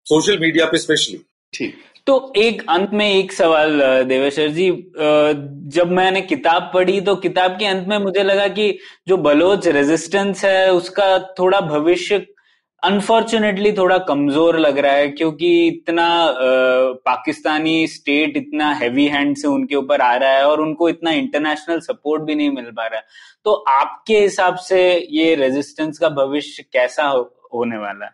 [0.07, 1.19] सोशल मीडिया पे स्पेशली
[1.53, 1.75] ठीक।
[2.07, 4.69] तो एक अंत में एक सवाल देवेश्वर जी
[5.75, 8.67] जब मैंने किताब पढ़ी तो किताब के अंत में मुझे लगा कि
[9.07, 11.07] जो बलोच रेजिस्टेंस है उसका
[11.39, 12.19] थोड़ा भविष्य
[12.85, 16.07] अनफॉर्चुनेटली थोड़ा कमज़ोर लग रहा है क्योंकि इतना
[17.05, 21.79] पाकिस्तानी स्टेट इतना हैवी हैंड से उनके ऊपर आ रहा है और उनको इतना इंटरनेशनल
[21.81, 23.05] सपोर्ट भी नहीं मिल पा रहा है।
[23.45, 24.81] तो आपके हिसाब से
[25.11, 27.21] ये रेजिस्टेंस का भविष्य कैसा हो,
[27.53, 28.11] होने वाला है?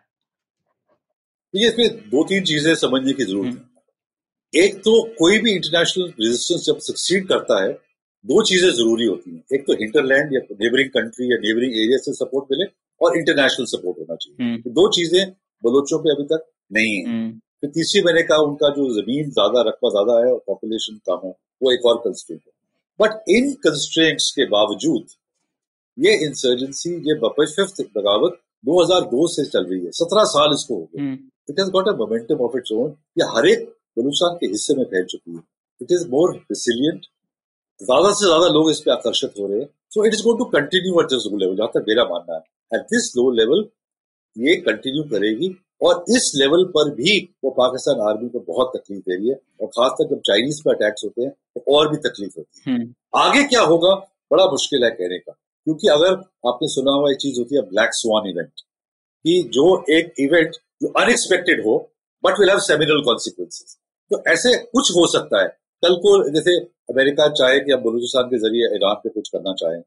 [1.54, 6.64] ये इसमें दो तीन चीज़ें समझने की ज़रूरत है। एक तो कोई भी इंटरनेशनल रेजिस्टेंस
[6.66, 7.72] जब सक्सीड करता है
[8.24, 12.12] दो चीज़ें ज़रूरी होती हैं। एक तो हिंटरलैंड या नेबरिंग कंट्री या नेबरिंग एरिया से
[12.14, 12.64] सपोर्ट मिले
[13.02, 15.32] और इंटरनेशनल सपोर्ट होना चाहिए। हम्म, ये दो चीज़ें
[15.62, 17.30] बलोचों पे अभी तक नहीं है। हम्म,
[17.60, 21.34] फिर तीसरी मैंने कहा उनका जो ज़मीन ज़्यादा रकबा ज़्यादा है और पॉपुलेशन कम है
[21.62, 22.52] वो एक और कंस्ट्रेंट है।
[23.00, 25.06] बट इन कंस्ट्रेंट्स के बावजूद
[25.98, 31.12] ये इंसर्जेंसी ये फिफ्थ बगावत 2002 से चल रही है। सत्रह साल इसको हो गए।
[31.50, 33.64] It has got a momentum of its own ये हर एक
[33.98, 35.42] बलूचिस्तान के हिस्से में फैल चुकी है।
[35.80, 37.06] इट इज़ मोर रिसिलियंट
[37.80, 40.44] ज़्यादा से ज़्यादा लोग इस पर आकर्षित हो रहे हैं। So it is going to
[40.52, 42.44] continue at this level जहाँ तक मेरा मानना है।
[42.74, 43.64] एट दिस लो लेवल
[44.36, 49.16] ये कंटिन्यू करेगी। और इस लेवल पर भी वो पाकिस्तान आर्मी को बहुत तकलीफ़ दे
[49.16, 52.62] रही है। और खासकर जब चाइनीज़ पे अटैक्स होते हैं तो और भी तकलीफ़ होती
[52.66, 53.94] है। हम्म, आगे क्या होगा?
[54.32, 55.32] बड़ा मुश्किल है कहने का।
[55.66, 56.12] क्योंकि अगर
[56.48, 58.60] आपने सुना हुआ एक चीज़ होती है ब्लैक स्वान इवेंट
[59.24, 61.76] कि जो एक इवेंट जो अनएक्सपेक्टेड हो
[62.24, 63.76] but will have seminal consequences
[64.10, 65.48] तो ऐसे कुछ हो सकता है।
[65.82, 66.56] कल को जैसे
[66.90, 69.82] अमेरिका चाहे कि हम बलूचिस्तान के ज़रिए ईरान पे कुछ करना चाहें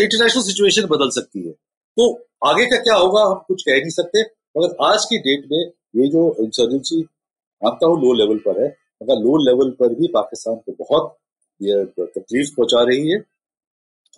[0.00, 1.54] इंटरनेशनल सिचुएशन बदल सकती है।
[2.00, 2.10] तो
[2.46, 4.22] आगे का क्या होगा, हम कुछ कह नहीं सकते,
[4.56, 5.58] मगर आज की डेट में
[5.96, 7.00] ये जो इंसर्जेंसी
[7.62, 8.68] मानता हूँ लो लेवल पर है,
[9.02, 11.16] मगर लो लेवल पर भी पाकिस्तान को बहुत
[11.60, 13.18] ये तकलीफ़ पहुँचा रही है,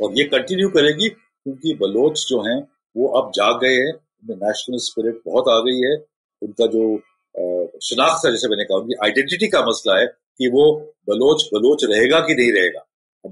[0.01, 2.61] और ये कंटिन्यू करेगी, क्योंकि बलोच जो हैं,
[2.97, 5.97] वो अब जाग गए हैं, उनमें नेशनल स्पिरिट बहुत आ गई है,
[6.43, 6.97] उनका जो
[7.81, 10.65] शनाख्त है, जैसे मैंने कहा, उनकी आइडेंटिटी का मसला है, कि वो
[11.09, 12.85] बलोच बलोच रहेगा कि नहीं रहेगा।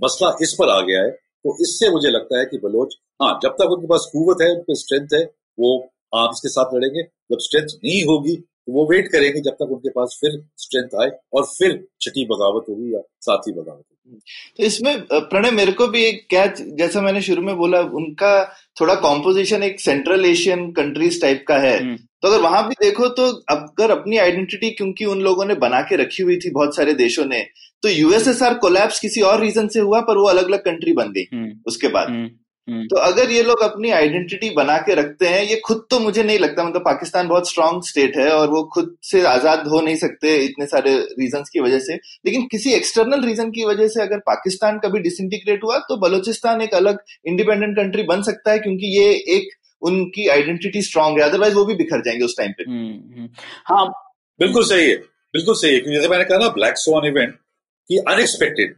[0.04, 1.10] मसला इस पर आ गया है
[1.44, 4.74] तो इससे मुझे लगता है कि बलोच हाँ जब तक उनके पास कुवत है उनके
[4.76, 5.24] स्ट्रेंथ है
[5.58, 5.76] वो
[6.12, 9.90] आर्म्स के साथ लड़ेंगे। जब स्ट्रेंथ नहीं होगी तो वो वेट करेंगे जब तक उनके
[9.90, 14.18] पास फिर स्ट्रेंथ आए और फिर छठी बगावत होगी या सातवीं बगावत होगी।
[14.58, 16.46] तो इसमें प्रणय मेरे को भी एक क्या
[16.78, 18.32] जैसा मैंने शुरू में बोला उनका
[18.80, 23.08] थोड़ा कॉम्पोजिशन एक सेंट्रल एशियन कंट्रीज़ टाइप का है। हम्म, तो अगर वहाँ भी देखो
[23.08, 26.92] तो अगर अपनी आइडेंटिटी क्योंकि उन लोगों ने बना के रखी हुई थी बहुत सारे
[26.94, 27.46] देशों ने
[27.82, 31.26] तो यूएसएसआर कोलैप्स किसी और रीजन से हुआ पर वो अलग अलग कंट्री बन गई
[31.34, 32.28] हम्म, उसके बाद। हम्म,
[32.68, 36.22] हम्म, तो अगर ये लोग अपनी आइडेंटिटी बना के रखते हैं ये खुद तो मुझे
[36.22, 39.96] नहीं लगता मतलब पाकिस्तान बहुत स्ट्रांग स्टेट है और वो खुद से आज़ाद हो नहीं
[39.96, 44.18] सकते इतने सारे रीजन की वजह से। लेकिन किसी एक्सटर्नल रीजन की वजह से अगर
[44.18, 49.10] पाकिस्तान कभी डिसइंटीग्रेट हुआ तो बलोचिस्तान एक अलग इंडिपेंडेंट कंट्री बन सकता है क्योंकि ये
[49.36, 49.50] एक
[49.82, 53.28] उनकी आइडेंटिटी स्ट्रांग है अदरवाइज़ वो भी बिखर जाएँगे उस टाइम पे। हम्म, हम्म।
[53.66, 53.86] हाँ।
[54.40, 54.96] बिल्कुल सही है
[55.34, 57.34] बिल्कुल सही है। क्योंकि जैसे मैंने कहा ना ब्लैक सोन इवेंट
[57.90, 58.74] कि अनएक्सपेक्टेड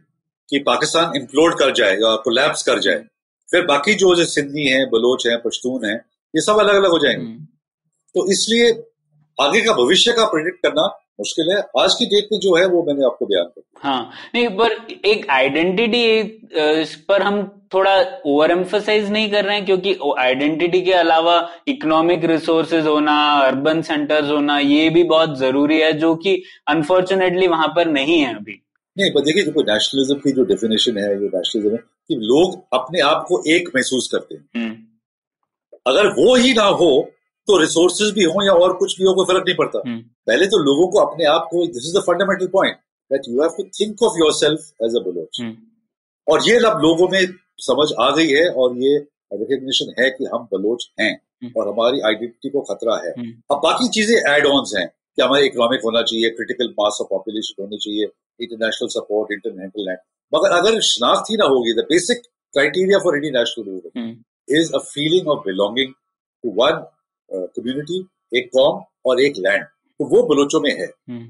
[0.49, 3.03] कि पाकिस्तान इम्प्लोड कर जाए या कोलैप्स कर जाए
[3.49, 5.95] फिर बाकी जो जो सिंधी हैं बलोच हैं पश्तून हैं
[6.33, 7.45] ये सब अलग अलग हो जाएँगे। हम्म,
[8.15, 8.71] तो इसलिए
[9.37, 10.85] आगे का भविष्य का प्रिडिक्ट करना
[11.19, 14.47] मुश्किल है। आज की डेट में जो है वो मैंने आपको बयान कर हाँ नहीं
[14.57, 14.71] पर
[15.05, 16.03] एक आइडेंटिटी
[16.81, 17.41] इस पर हम
[17.73, 17.93] थोड़ा
[18.25, 21.35] ओवर एम्फोसाइज नहीं कर रहे हैं क्योंकि आइडेंटिटी के अलावा
[21.67, 26.35] इकोनॉमिक रिसोर्सेज होना अर्बन सेंटर्स होना ये भी बहुत ज़रूरी है जो कि
[26.67, 28.59] अनफॉर्चुनेटली वहाँ पर नहीं है अभी।
[28.97, 32.99] नहीं पर देखिए देखो नेशनलिज्म की जो डेफिनेशन है जो नेशनलिज्म है कि लोग अपने
[33.01, 34.75] आप को एक महसूस करते हैं। हम्म,
[35.87, 36.91] अगर वो ही ना हो
[37.47, 40.45] तो रिसोर्सेज भी हो या और कुछ भी हो कोई फ़र्क नहीं पड़ता। हम्म, पहले
[40.47, 42.75] तो लोगों को अपने आप को this is the fundamental point
[43.11, 45.41] that you have to think of yourself as a Baloch
[46.27, 47.21] और ये अब लोगों में
[47.63, 48.97] समझ आ गई है और ये
[49.35, 53.61] रिकग्निशन है कि हम बलोच हैं हम्म। और हमारी आइडेंटिटी को खतरा है। हम्म। अब
[53.63, 57.77] बाकी चीज़ें एड ऑन हैं कि हमारे इकोनॉमिक होना चाहिए क्रिटिकल मास ऑफ़ पॉपुलेशन होनी
[57.77, 58.05] चाहिए
[58.39, 59.99] इंटरनेशनल सपोर्ट इंटरनेशनल लैंड
[60.33, 62.21] मगर अगर शनाख्त ही ना होगी the basic
[62.53, 64.15] criteria for any national
[64.59, 66.83] is a feeling of belonging to one
[67.29, 70.85] community एक कॉम और एक लैंड तो वो बलोचों में है.
[71.09, 71.27] हम्म।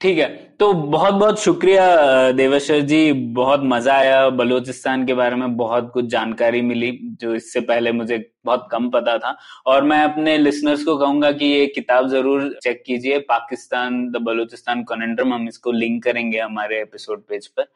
[0.00, 0.26] ठीक है।
[0.60, 6.04] तो बहुत बहुत शुक्रिया देवेश्वर जी। बहुत मज़ा आया बलूचिस्तान के बारे में बहुत कुछ
[6.04, 6.90] जानकारी मिली
[7.20, 9.36] जो इससे पहले मुझे बहुत कम पता था।
[9.66, 14.82] और मैं अपने लिसनर्स को कहूँगा कि ये किताब ज़रूर चेक कीजिए। पाकिस्तान द बलूचिस्तान
[14.84, 17.66] कॉनेंड्रम हम इसको लिंक करेंगे हमारे एपिसोड पेज पर।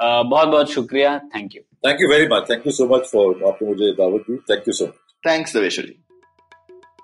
[0.00, 3.68] बहुत बहुत शुक्रिया। Thank you thank you very much thank you so much for आपने
[3.68, 4.36] मुझे दावत दी.
[4.50, 5.98] Thank you so much thanks Deveshwar ji.